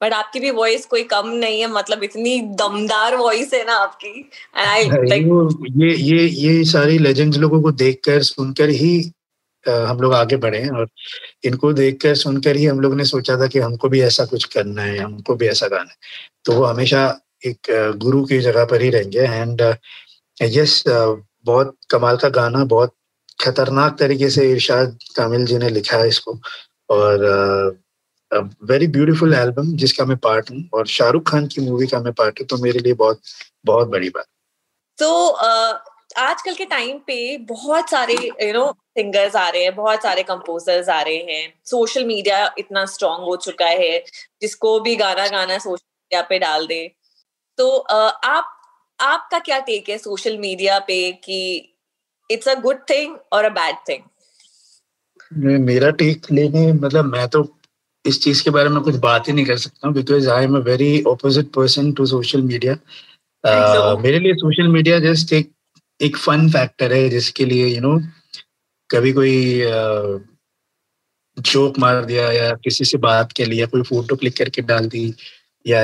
but 0.00 0.12
आपकी 0.12 0.40
भी 0.40 0.50
वॉइस 0.50 0.84
कोई 0.86 1.02
कम 1.04 1.28
नहीं 1.28 1.60
है 1.60 1.66
मतलब 1.66 2.02
इतनी 2.04 2.40
दमदार 2.58 3.14
वॉइस 3.16 3.54
है 3.54 3.64
ना 3.66 3.76
आपकी। 3.76 4.08
एंड 4.08 4.66
आई 4.66 4.84
लाइक 4.84 5.24
ये 5.76 5.94
ये 5.94 6.26
ये 6.28 6.64
सारी 6.64 6.98
लेजेंड्स 6.98 7.38
लोगों 7.38 7.60
को 7.62 7.70
देखकर 7.72 8.22
सुनकर 8.22 8.68
ही 8.82 8.90
हम 9.66 10.00
लोग 10.00 10.14
आगे 10.14 10.36
बढ़े 10.36 10.58
हैं 10.58 10.70
और 10.70 10.88
इनको 11.44 11.72
देखकर 11.72 12.14
सुनकर 12.14 12.56
ही 12.56 12.66
हम 12.66 12.80
लोग 12.80 12.94
ने 12.96 13.04
सोचा 13.04 13.36
था 13.40 13.46
कि 13.46 13.58
हमको 13.58 13.88
भी 13.88 14.00
ऐसा 14.02 14.24
कुछ 14.24 14.44
करना 14.54 14.82
है 14.82 14.98
हमको 14.98 15.34
भी 15.36 15.48
ऐसा 15.48 15.68
गाना 15.68 15.90
है। 15.90 15.96
तो 16.44 16.52
वो 16.52 16.64
हमेशा 16.64 17.02
एक 17.46 17.70
गुरु 17.96 18.24
की 18.26 18.38
जगह 18.40 18.64
पर 18.64 18.82
ही 18.82 18.90
रहेंगे। 18.90 19.20
एंड 19.20 19.62
यस 20.42 20.82
बहुत 20.86 21.76
कमाल 21.90 22.16
का 22.16 22.28
गाना 22.38 22.64
बहुत 22.66 22.94
खतरनाक 23.40 23.98
तरीके 23.98 24.30
से 24.30 24.50
इरशाद 24.52 24.98
कामिल 25.16 25.44
जी 25.46 25.58
ने 25.58 25.68
लिखा 25.70 25.96
है 25.96 26.08
इसको। 26.08 26.38
और 26.90 27.26
वेरी 28.62 28.86
ब्यूटीफुल 28.86 29.34
एल्बम 29.34 29.76
जिसका 29.76 30.04
मैं 30.04 30.16
पार्ट 30.16 30.50
हूँ 30.50 30.68
और 30.74 30.86
शाहरुख 30.86 31.30
खान 31.30 31.46
की 31.46 31.60
मूवी 31.60 31.86
का 31.86 32.00
मैं 32.00 32.12
पार्ट 32.12 32.40
हूँ 32.40 32.46
तो 32.46 32.56
मेरे 32.56 32.78
लिए 32.78 32.94
बहुत 32.94 33.20
बहुत 33.64 33.88
बड़ी 33.88 34.08
बात। 34.08 34.26
तो 34.98 35.08
uh, 35.28 35.78
आजकल 36.16 36.54
के 36.54 36.64
टाइम 36.64 36.98
पे 36.98 37.36
बहुत 37.38 37.90
सारे 37.90 38.14
यू 38.14 38.52
नो 38.52 38.70
सिंगर्स 38.98 39.36
आ 39.36 39.48
रहे 39.48 39.62
हैं 39.62 39.74
बहुत 39.74 40.02
सारे 40.02 40.22
कंपोजर्स 40.22 40.88
आ 40.88 41.00
रहे 41.02 41.16
हैं। 41.16 41.52
सोशल 41.64 42.04
मीडिया 42.04 42.54
इतना 42.58 42.84
स्ट्रांग 42.86 43.24
हो 43.24 43.36
चुका 43.36 43.66
है 43.66 43.98
जिसको 44.42 44.78
भी 44.80 44.94
गाना 44.96 45.26
गाना 45.28 45.58
सोशल 45.58 45.84
मीडिया 45.84 46.22
पे 46.22 46.38
डाल 46.38 46.66
दे। 46.66 46.80
तो 47.58 47.76
आप 47.76 48.54
आपका 48.98 49.38
क्या 49.38 49.58
टेक 49.60 49.88
है 49.88 49.98
सोशल 49.98 50.38
मीडिया 50.38 50.78
पे 50.78 51.00
कि 51.24 51.40
इट्स 52.30 52.48
अ 52.48 52.54
गुड 52.60 52.80
थिंग 52.90 53.16
और 53.32 53.44
अ 53.44 53.48
बैड 53.50 53.76
थिंग 53.88 54.02
मेरा 55.32 55.90
टेक 55.90 56.26
लेने 56.32 56.72
मतलब 56.72 57.04
मैं 57.04 57.28
तो 57.28 57.54
इस 58.06 58.22
चीज़ 58.22 58.44
के 58.44 58.50
बारे 58.50 58.68
में 58.68 58.80
कुछ 58.80 58.94
बात 58.94 59.28
ही 59.28 59.32
नहीं 59.32 59.46
कर 59.46 59.56
सकता 59.56 59.90
because 59.90 60.28
I 60.30 60.44
am 60.44 60.56
a 60.56 60.60
very 60.60 61.02
opposite 61.02 61.46
person 61.46 61.92
to 61.92 62.06
social 62.06 62.42
media 62.42 62.74
मेरे 63.94 64.18
लिए 64.18 64.34
सोशल 64.34 64.68
मीडिया 64.68 64.98
जस्ट 64.98 65.32
एक 65.32 65.50
एक 66.02 66.16
फन 66.16 66.50
फैक्टर 66.50 66.92
है 66.92 67.08
जिसके 67.08 67.44
लिए 67.44 67.66
यू 67.66 67.74
you 67.74 67.82
नो 67.82 67.98
know, 67.98 68.06
कभी 68.90 69.12
कोई 69.12 69.62
जोक 71.36 71.78
मार 71.78 72.04
दिया 72.04 72.32
या 72.32 72.50
किसी 72.54 72.84
से 72.84 72.98
बात 72.98 73.32
के 73.32 73.44
लिए 73.44 73.66
कोई 73.66 73.82
फ़ोटो 73.82 74.16
क्लिक 74.16 74.36
करके 74.36 74.62
डाल 74.62 74.88
दी 74.88 75.14
या 75.66 75.82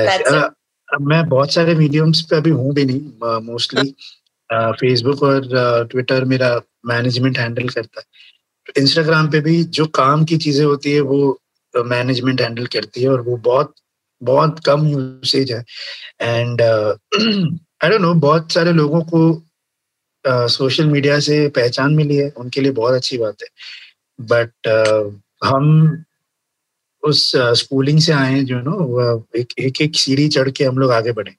मैं 1.01 1.29
बहुत 1.29 1.53
सारे 1.53 1.75
मीडियम्स 1.75 2.21
पे 2.21 2.35
अभी 2.35 2.49
हूँ 2.49 2.73
भी 2.73 2.85
नहीं 2.85 3.41
मोस्टली 3.41 3.95
फेसबुक 4.49 5.23
और 5.23 5.47
ट्विटर 5.91 6.25
मेरा 6.25 6.61
मैनेजमेंट 6.85 7.37
हैंडल 7.37 7.69
करता 7.69 7.99
है। 7.99 8.05
इंस्टाग्राम 8.77 9.29
पे 9.31 9.39
भी 9.39 9.63
जो 9.63 9.85
काम 9.85 10.25
की 10.25 10.37
चीज़ें 10.37 10.65
होती 10.65 10.91
है 10.91 11.01
वो 11.01 11.39
मैनेजमेंट 11.73 12.41
हैंडल 12.41 12.65
करती 12.65 13.01
है 13.01 13.09
और 13.09 13.21
वो 13.21 13.37
बहुत 13.37 13.73
बहुत 14.21 14.59
कम 14.59 14.87
यूसेज 14.87 15.51
है। 15.51 15.63
एंड 16.21 16.61
आई 16.61 17.89
डोंट 17.89 18.01
नो 18.01 18.13
बहुत 18.13 18.51
सारे 18.51 18.73
लोगों 18.73 19.01
को 19.01 19.41
सोशल 20.25 20.83
uh, 20.83 20.91
मीडिया 20.91 21.19
से 21.19 21.47
पहचान 21.49 21.93
मिली 21.93 22.15
है 22.15 22.29
उनके 22.37 22.61
लिए 22.61 22.71
बहुत 22.71 22.93
अच्छी 22.93 23.17
बात 23.17 23.41
है। 23.41 23.47
बट 24.19 24.67
uh, 24.67 25.21
हम 25.43 26.03
उस 27.03 27.31
स्कूलिंग 27.35 27.99
uh, 27.99 28.05
से 28.05 28.11
आए 28.11 28.41
जो 28.43 28.59
नो 28.61 29.25
एक 29.35 29.53
एक 29.59 29.81
एक 29.81 29.95
सीढ़ी 29.95 30.27
चढ़ 30.27 30.49
के 30.49 30.63
हम 30.63 30.77
लोग 30.77 30.91
आगे 30.91 31.11
बढ़े। 31.11 31.35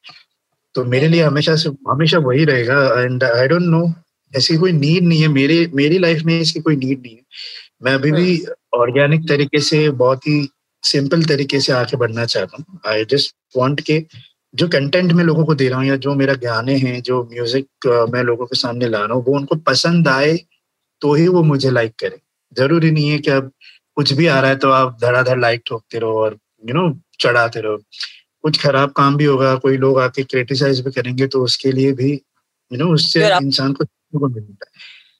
तो 0.74 0.84
मेरे 0.84 1.08
लिए 1.08 1.22
हमेशा 1.22 1.56
से 1.56 1.70
हमेशा 1.88 2.18
वही 2.18 2.44
रहेगा। 2.44 3.02
एंड 3.02 3.24
आई 3.24 3.48
डोंट 3.48 3.62
नो 3.62 3.86
ऐसी 4.36 4.56
कोई 4.56 4.72
नीड 4.72 5.04
नहीं 5.04 5.20
है। 5.20 5.28
मेरे 5.30 5.66
मेरी 5.74 5.98
लाइफ 5.98 6.22
में 6.24 6.38
इसकी 6.40 6.60
कोई 6.60 6.76
नीड 6.76 7.00
नहीं 7.00 7.14
है। 7.14 7.22
मैं 7.82 7.94
अभी 7.94 8.12
भी 8.12 8.38
ऑर्गेनिक 8.74 9.28
तरीके 9.28 9.60
से 9.62 9.88
बहुत 10.02 10.26
ही 10.26 10.48
सिंपल 10.84 11.22
तरीके 11.24 11.60
से 11.60 11.72
आगे 11.72 11.96
बढ़ना 11.96 12.24
चाहता 12.26 12.56
हूँ। 12.58 12.80
आई 12.86 13.04
जस्ट 13.10 13.34
वॉन्ट 13.56 13.80
के 13.80 14.02
जो 14.54 14.68
कंटेंट 14.68 15.12
मैं 15.12 15.24
लोगों 15.24 15.44
को 15.44 15.54
दे 15.54 15.68
रहा 15.68 15.78
हूँ 15.78 15.86
या 15.86 15.96
जो 16.04 16.14
मेरा 16.14 16.34
गाने 16.42 16.76
हैं 16.78 17.00
जो 17.02 17.22
म्यूज़िक 17.32 17.86
मैं 18.12 18.22
लोगों 18.24 18.46
के 18.46 18.56
सामने 18.56 18.88
ला 18.88 18.98
रहा 18.98 19.14
हूँ 19.14 19.24
वो 19.24 19.36
उनको 19.36 19.56
पसंद 19.66 20.08
आए 20.08 20.36
तो 21.02 21.12
ही 21.14 21.26
वो 21.28 21.42
मुझे 21.44 21.70
लाइक 21.70 21.92
करे। 22.00 22.20
ज़रूरी 22.56 22.90
नहीं 22.90 23.10
है 23.10 23.18
कि 23.18 23.30
अब 23.30 23.50
कुछ 23.96 24.12
भी 24.12 24.26
आ 24.26 24.38
रहा 24.40 24.50
है 24.50 24.56
तो 24.58 24.70
आप 24.70 24.96
धड़ाधड़ 25.02 25.38
लाइक 25.40 25.62
ठोकते 25.66 25.98
रहो 25.98 26.20
और 26.20 26.38
यू 26.64 26.74
नो 26.74 26.88
चढ़ाते 27.20 27.60
रहो। 27.60 27.76
कुछ 28.44 28.60
खराब 28.62 28.90
काम 28.96 29.16
भी 29.16 29.24
होगा 29.24 29.54
कोई 29.56 29.76
लोग 29.76 29.98
आके 30.00 30.22
क्रिटिसाइज 30.24 30.80
भी 30.80 30.90
करेंगे 30.92 31.26
तो 31.26 31.42
उसके 31.44 31.72
लिए 31.72 31.92
भी 31.92 32.12
यू 32.12 32.78
नो 32.78 32.92
उससे 32.94 33.26
इंसान 33.28 33.72
को 33.72 33.84
को 34.18 34.28
मिलता 34.28 34.66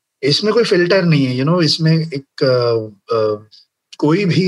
है। 0.07 0.29
इसमें 0.31 0.53
कोई 0.55 0.65
फ़िल्टर 0.65 1.05
नहीं 1.05 1.27
है 1.27 1.37
यू 1.37 1.45
नो 1.45 1.61
इसमें 1.63 1.93
एक 1.93 2.45
आ, 2.45 3.17
आ, 3.17 3.49
कोई 3.99 4.25
भी 4.25 4.47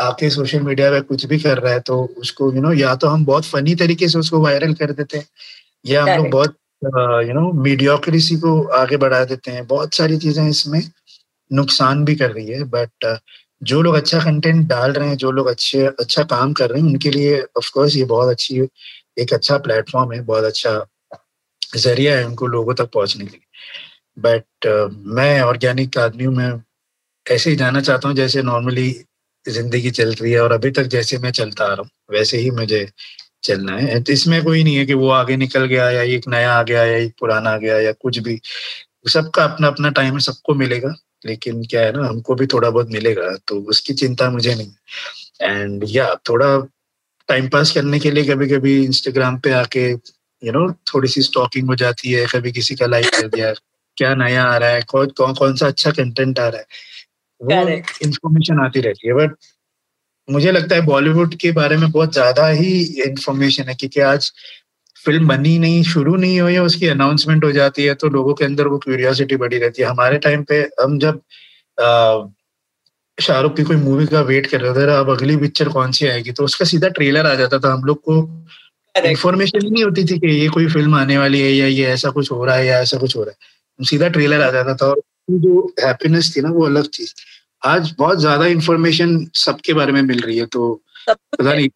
आके 0.00 0.30
सोशल 0.30 0.60
मीडिया 0.60 0.90
पे 0.90 1.00
कुछ 1.00 1.26
भी 1.26 1.38
कर 1.40 1.58
रहा 1.58 1.72
है 1.72 1.80
तो 1.80 2.02
उसको 2.18 2.46
यू 2.46 2.52
you 2.52 2.62
नो 2.62 2.68
know, 2.68 2.80
या 2.80 2.94
तो 2.96 3.08
हम 3.08 3.24
बहुत 3.26 3.44
फनी 3.46 3.74
तरीके 3.74 4.08
से 4.08 4.18
उसको 4.18 4.40
वायरल 4.40 4.74
कर 4.74 4.92
देते 4.92 5.18
हैं 5.18 5.26
या 5.86 6.02
हम 6.04 6.16
लोग 6.16 6.30
बहुत 6.30 6.56
यू 7.28 7.34
नो 7.34 7.52
मीडियोक्रेसी 7.62 8.36
को 8.36 8.62
आगे 8.78 8.96
बढ़ा 8.96 9.24
देते 9.24 9.50
हैं। 9.50 9.66
बहुत 9.66 9.94
सारी 9.94 10.18
चीज़ें 10.18 10.48
इसमें 10.48 10.82
नुकसान 11.50 12.04
भी 12.04 12.14
कर 12.16 12.30
रही 12.32 12.46
है 12.48 12.64
बट 12.64 13.18
जो 13.62 13.82
लोग 13.82 13.94
अच्छा 13.94 14.20
कंटेंट 14.20 14.66
डाल 14.68 14.92
रहे 14.92 15.08
हैं 15.08 15.16
जो 15.16 15.30
लोग 15.30 15.46
अच्छे 15.46 15.86
अच्छा 15.86 16.22
काम 16.24 16.52
कर 16.52 16.70
रहे 16.70 16.82
हैं 16.82 16.88
उनके 16.88 17.10
लिए 17.10 17.40
ऑफ़ 17.58 17.70
कोर्स 17.74 17.96
ये 17.96 18.04
बहुत 18.04 18.30
अच्छी 18.30 18.60
एक 19.18 19.32
अच्छा 19.34 19.58
प्लेटफॉर्म 19.58 20.12
है 20.12 20.20
बहुत 20.22 20.44
अच्छा 20.44 20.86
ज़रिया 21.76 22.18
है 22.18 22.26
उनको 22.26 22.46
लोगों 22.46 22.74
तक 22.74 22.90
पहुँचने 22.94 23.24
के 23.26 23.30
लिए। 23.32 23.45
बट 24.18 24.66
uh, 24.66 24.94
मैं 25.06 25.40
ऑर्गेनिक 25.40 25.98
आदमी 25.98 26.24
हूँ 26.24 26.34
मैं 26.34 26.52
ऐसे 27.26 27.50
ही 27.50 27.56
जाना 27.56 27.80
चाहता 27.80 28.08
हूँ 28.08 28.16
जैसे 28.16 28.42
नॉर्मली 28.42 29.04
ज़िंदगी 29.48 29.90
चल 29.90 30.12
रही 30.12 30.32
है 30.32 30.40
और 30.40 30.52
अभी 30.52 30.70
तक 30.70 30.82
जैसे 30.82 31.18
मैं 31.18 31.30
चलता 31.30 31.64
आ 31.64 31.68
रहा 31.68 31.82
हूँ 31.82 31.90
वैसे 32.10 32.38
ही 32.38 32.50
मुझे 32.50 32.88
चलना 33.42 33.76
है। 33.76 34.04
इसमें 34.10 34.44
कोई 34.44 34.64
नहीं 34.64 34.76
है 34.76 34.86
कि 34.86 34.94
वो 34.94 35.08
आगे 35.08 35.36
निकल 35.36 35.64
गया 35.64 35.90
या 35.90 36.02
एक 36.02 36.28
नया 36.28 36.52
आ 36.52 36.62
गया 36.62 36.84
या 36.84 36.96
एक 36.96 37.14
पुराना 37.20 37.50
आ 37.50 37.56
गया 37.56 37.80
या 37.80 37.92
कुछ 37.92 38.18
भी। 38.18 38.40
सबका 39.08 39.44
अपना 39.44 39.66
अपना 39.66 39.90
टाइम 39.90 40.14
है 40.14 40.20
सबको 40.20 40.54
मिलेगा 40.54 40.94
लेकिन 41.26 41.64
क्या 41.64 41.80
है 41.80 41.92
ना 41.92 42.06
हमको 42.08 42.34
भी 42.34 42.46
थोड़ा 42.46 42.70
बहुत 42.70 42.90
मिलेगा 42.90 43.36
तो 43.48 43.60
उसकी 43.60 43.94
चिंता 43.94 44.30
मुझे 44.30 44.54
नहीं 44.54 44.72
एंड 45.42 45.84
या 45.88 46.14
थोड़ा 46.14 46.68
टाइम 47.28 47.48
पास 47.48 47.70
करने 47.70 47.98
के 47.98 48.10
लिए 48.10 48.24
कभी 48.24 48.48
कभी 48.48 48.84
इंस्टाग्राम 48.84 49.38
पे 49.38 49.52
आके 49.52 49.90
यू 49.90 49.96
you 50.42 50.52
नो 50.52 50.66
know, 50.66 50.94
थोड़ी 50.94 51.08
सी 51.08 51.22
स्टॉकिंग 51.22 51.68
हो 51.68 51.74
जाती 51.74 52.12
है 52.12 52.26
कभी 52.26 52.52
किसी 52.52 52.74
का 52.74 52.86
लाइक 52.86 53.06
कर 53.06 53.28
दिया। 53.28 53.54
क्या 53.96 54.14
नया 54.14 54.44
आ 54.44 54.56
रहा 54.56 54.70
है 54.70 54.82
कौन 54.82 55.06
कौन 55.16 55.34
कौन 55.34 55.54
सा 55.56 55.66
अच्छा 55.66 55.90
कंटेंट 55.90 56.38
आ 56.40 56.48
रहा 56.48 56.60
है 56.60 56.66
वो 57.40 57.48
इंफॉर्मेशन 58.04 58.60
आती 58.64 58.80
रहती 58.80 59.08
है 59.08 59.14
बट 59.14 59.34
मुझे 60.28 60.52
लगता 60.52 60.74
है 60.76 60.82
बॉलीवुड 60.82 61.34
के 61.34 61.50
बारे 61.52 61.76
में 61.76 61.90
बहुत 61.90 62.12
ज़्यादा 62.12 62.48
ही 62.48 62.72
इंफॉर्मेशन 63.06 63.68
है 63.68 63.74
क्योंकि 63.74 64.00
आज 64.00 64.32
फ़िल्म 65.04 65.28
बनी 65.28 65.58
नहीं 65.58 65.82
शुरू 65.82 66.16
नहीं 66.16 66.40
हुई 66.40 66.52
है 66.54 66.62
उसकी 66.62 66.86
अनाउंसमेंट 66.86 67.44
हो 67.44 67.50
जाती 67.52 67.84
है 67.84 67.94
तो 67.94 68.08
लोगों 68.08 68.34
के 68.34 68.44
अंदर 68.44 68.66
वो 68.68 68.78
क्यूरियोसिटी 68.78 69.36
बढ़ी 69.36 69.58
रहती 69.58 69.82
है। 69.82 69.88
हमारे 69.88 70.18
टाइम 70.18 70.42
पे 70.44 70.60
हम 70.82 70.98
जब 70.98 71.20
शाहरुख 73.18 73.56
की 73.56 73.62
कोई 73.62 73.76
मूवी 73.76 74.06
का 74.06 74.20
वेट 74.20 74.46
कर 74.46 74.60
रहे 74.60 74.86
थे 74.86 74.92
अब 74.96 75.10
अगली 75.10 75.36
पिक्चर 75.36 75.68
कौन 75.68 75.92
सी 75.92 76.06
आएगी 76.06 76.32
तो 76.32 76.44
उसका 76.44 76.64
सीधा 76.64 76.88
ट्रेलर 76.98 77.26
आ 77.26 77.34
जाता 77.34 77.58
था 77.58 77.72
हम 77.72 77.84
लोग 77.84 78.00
को 78.02 78.16
इन्फॉर्मेशन 78.94 79.64
ही 79.64 79.70
नहीं 79.70 79.84
होती 79.84 80.04
थी 80.04 80.18
कि 80.18 80.28
ये 80.40 80.48
कोई 80.48 80.66
फ़िल्म 80.68 80.94
आने 80.94 81.18
वाली 81.18 81.40
है 81.40 81.52
या 81.52 81.66
ये 81.66 81.86
ऐसा 81.86 82.10
कुछ 82.10 82.30
हो 82.32 82.44
रहा 82.44 82.56
है 82.56 82.66
या 82.66 82.80
ऐसा 82.80 82.98
कुछ 82.98 83.16
हो 83.16 83.22
रहा 83.24 83.30
है। 83.30 83.55
सीधा 83.80 84.08
ट्रेलर 84.08 84.42
आ 84.42 84.50
जाता 84.50 84.74
था 84.74 84.86
और 84.86 85.00
जो 85.28 85.60
हैप्पीनेस 85.80 86.32
थी 86.36 86.40
ना 86.40 86.50
वो 86.50 86.64
अलग 86.66 86.88
चीज़ 86.90 87.12
आज 87.62 87.94
बहुत 87.98 88.18
ज़्यादा 88.20 88.46
इंफॉर्मेशन 88.46 89.18
सबके 89.36 89.72
बारे 89.74 89.92
में 89.92 90.02
मिल 90.02 90.20
रही 90.20 90.38
है 90.38 90.46
तो 90.46 90.72
पता 91.08 91.54
नहीं 91.54 91.68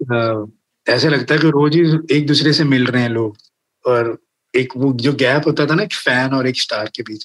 अ, 0.00 0.46
ऐसे 0.86 1.08
लगता 1.08 1.34
है 1.34 1.40
कि 1.40 1.48
रोज 1.50 1.76
ही 1.76 1.82
एक 2.16 2.26
दूसरे 2.26 2.52
से 2.52 2.64
मिल 2.64 2.86
रहे 2.86 3.02
हैं 3.02 3.08
लोग। 3.10 3.36
और 3.84 4.16
एक 4.54 4.72
वो 4.76 4.92
जो 5.00 5.12
गैप 5.14 5.46
होता 5.46 5.66
था 5.66 5.74
ना 5.74 5.82
एक 5.82 5.94
फ़ैन 5.94 6.34
और 6.34 6.46
एक 6.46 6.60
स्टार 6.60 6.90
के 6.96 7.02
बीच 7.02 7.24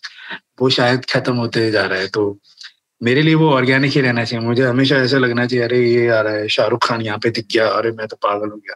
वो 0.61 0.69
शायद 0.69 1.05
खत्म 1.05 1.35
होते 1.35 1.69
जा 1.71 1.85
रहा 1.85 1.99
है। 1.99 2.07
तो 2.07 2.37
मेरे 3.01 3.21
लिए 3.21 3.35
वो 3.35 3.49
ऑर्गेनिक 3.51 3.91
ही 3.91 4.01
रहना 4.01 4.23
चाहिए। 4.25 4.45
मुझे 4.47 4.63
हमेशा 4.63 4.95
ऐसा 4.97 5.17
लगना 5.17 5.45
चाहिए 5.45 5.63
अरे 5.65 5.79
ये 5.85 6.07
आ 6.09 6.19
रहा 6.21 6.33
है 6.33 6.47
शाहरुख 6.47 6.87
खान 6.87 7.01
यहाँ 7.01 7.17
पे 7.17 7.29
दिख 7.29 7.45
गया 7.53 7.67
अरे 7.69 7.91
मैं 7.91 8.07
तो 8.07 8.15
पागल 8.23 8.49
हो 8.49 8.57
गया। 8.57 8.75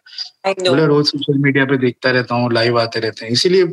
बोले 0.69 0.85
रोज 0.85 1.05
सोशल 1.07 1.37
मीडिया 1.39 1.65
पे 1.65 1.77
देखता 1.77 2.11
रहता 2.11 2.35
हूँ 2.35 2.51
लाइव 2.53 2.79
आते 2.79 2.99
रहते 2.99 3.25
हैं। 3.25 3.31
इसीलिए 3.33 3.63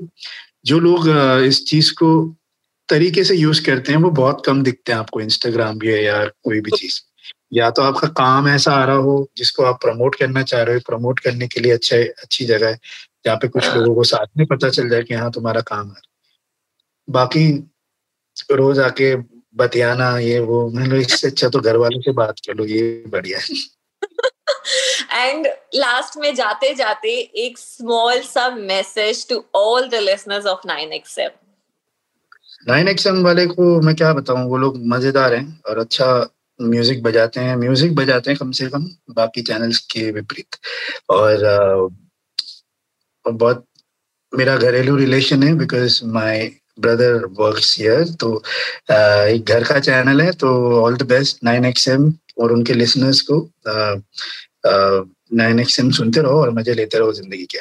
जो 0.66 0.78
लोग 0.78 1.08
इस 1.46 1.64
चीज़ 1.66 1.92
को 1.92 2.36
तरीके 2.88 3.24
से 3.24 3.34
यूज़ 3.36 3.66
करते 3.66 3.92
हैं 3.92 3.98
वो 3.98 4.10
बहुत 4.10 4.42
कम 4.46 4.62
दिखते 4.62 4.92
हैं 4.92 4.98
आपको 4.98 5.20
इंस्टाग्राम 5.20 5.78
भी 5.78 5.88
है 5.88 6.04
या 6.04 6.24
कोई 6.26 6.60
भी 6.60 6.70
चीज़। 6.70 7.00
या 7.52 7.70
तो 7.70 7.82
आपका 7.82 8.08
काम 8.08 8.48
ऐसा 8.48 8.72
आ 8.72 8.84
रहा 8.84 8.96
हो 8.96 9.30
जिसको 9.36 9.64
आप 9.64 9.76
प्रमोट 9.82 10.14
करना 10.14 10.42
चाह 10.42 10.62
रहे 10.62 10.74
हो 10.74 10.80
प्रमोट 10.86 11.20
करने 11.20 11.48
के 11.48 11.60
लिए 11.60 11.72
अच्छा 11.72 11.96
अच्छी 11.96 12.44
जगह 12.44 12.68
है 12.68 12.78
जहाँ 13.24 13.36
पे 13.36 13.48
कुछ 13.48 13.64
लोगों 13.76 13.94
को 13.94 14.04
साथ 14.04 14.26
में 14.36 14.46
पता 14.46 14.68
चल 14.68 14.88
जाए 14.88 15.02
कि 15.02 15.14
हाँ 15.14 15.30
तुम्हारा 15.32 15.60
काम 15.60 15.88
है। 15.88 16.00
बाकी 17.08 17.50
रोज 18.52 18.78
आके 18.78 19.16
बतियाना 19.56 20.18
ये 20.18 20.40
वो 20.40 20.70
मतलब 20.70 20.94
इससे 20.94 21.28
अच्छा 21.28 21.48
तो 21.48 21.60
घर 21.60 21.76
वालों 21.76 22.00
से 22.00 22.12
बात 22.12 22.34
कर 22.46 22.54
लो 22.54 22.64
ये 22.64 23.04
बढ़िया 23.08 23.38
है। 23.38 23.44
एंड 25.14 25.46
लास्ट 25.74 26.16
में 26.18 26.34
जाते 26.34 26.74
जाते 26.74 27.10
एक 27.44 27.58
स्मॉल 27.58 28.20
सा 28.22 28.48
message 28.50 29.26
to 29.28 29.44
all 29.54 29.88
the 29.88 29.94
listeners 30.02 30.46
of 30.46 30.66
9XM 30.68 31.30
nine 32.68 32.88
XM 32.88 33.22
वाले 33.24 33.46
को 33.46 33.80
मैं 33.82 33.94
क्या 33.96 34.12
बताऊँ? 34.14 34.48
वो 34.48 34.56
लोग 34.56 34.76
मज़ेदार 34.88 35.34
हैं 35.34 35.60
और 35.68 35.78
अच्छा 35.78 36.06
म्यूज़िक 36.60 37.02
बजाते 37.02 37.40
हैं। 37.40 37.56
म्यूज़िक 37.56 37.94
बजाते 37.94 38.30
हैं 38.30 38.38
कम 38.38 38.50
से 38.52 38.66
कम 38.70 38.84
बाकी 39.16 39.42
चैनल्स 39.42 39.78
के 39.92 40.10
विपरीत। 40.10 40.56
और, 41.10 41.90
बहुत 43.26 43.64
मेरा 44.32 44.56
घरेलू 44.56 44.96
रिलेशन 44.96 45.42
है 45.42 45.54
because 45.58 46.00
my 46.14 46.50
brother 46.80 47.24
works 47.40 47.76
here 47.78 48.04
तो 48.20 48.36
एक 48.90 49.44
घर 49.46 49.64
का 49.64 49.78
चैनल 49.80 50.20
है। 50.22 50.32
तो 50.32 50.48
all 50.82 50.96
the 50.96 51.02
best 51.08 51.44
nine 51.44 51.64
XM 51.64 52.12
और 52.40 52.52
उनके 52.52 52.74
लिसनर्स 52.74 53.20
को। 53.30 53.40
नाइन 54.66 55.60
एक्सएम 55.60 55.90
सुनते 55.90 56.20
रहो 56.22 56.40
और 56.40 56.50
मज़े 56.54 56.74
लेते 56.74 56.98
रहो 56.98 57.12
ज़िंदगी 57.12 57.44
के। 57.44 57.58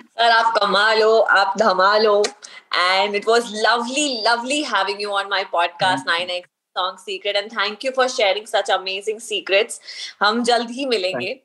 सर 0.00 0.30
आप 0.30 0.52
कमाल 0.58 1.02
हो 1.02 1.18
आप 1.18 1.54
धमाल 1.58 2.06
हो 2.06 2.22
and 2.74 3.14
it 3.14 3.28
was 3.28 3.52
lovely 3.56 4.22
lovely 4.26 4.62
having 4.64 5.02
you 5.02 5.10
on 5.10 5.28
my 5.30 5.44
podcast 5.52 6.08
9x 6.08 6.46
song 6.76 6.98
secret 6.98 7.36
and 7.36 7.50
thank 7.52 7.84
you 7.84 7.90
for 7.96 8.08
sharing 8.08 8.46
such 8.46 8.70
amazing 8.70 9.20
secrets 9.20 9.80
हम 10.22 10.42
जल्द 10.44 10.70
ही 10.70 10.86
मिलेंगे। 10.86 11.40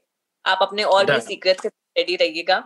आप 0.46 0.60
अपने 0.62 0.84
और 0.84 1.12
भी. 1.12 1.20
सीक्रेट्स 1.22 1.62
के 1.62 1.70
रेडी 1.98 2.16
रहिएगा। 2.16 2.58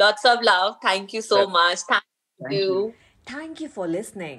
Lots 0.00 0.26
of 0.26 0.40
love 0.42 0.74
thank 0.84 1.14
you 1.14 1.20
so 1.20 1.46
much 1.48 1.84
thank 1.90 2.02
you. 2.40 2.92
Thank 3.26 3.60
you 3.60 3.68
for 3.68 3.86
listening. 3.86 4.38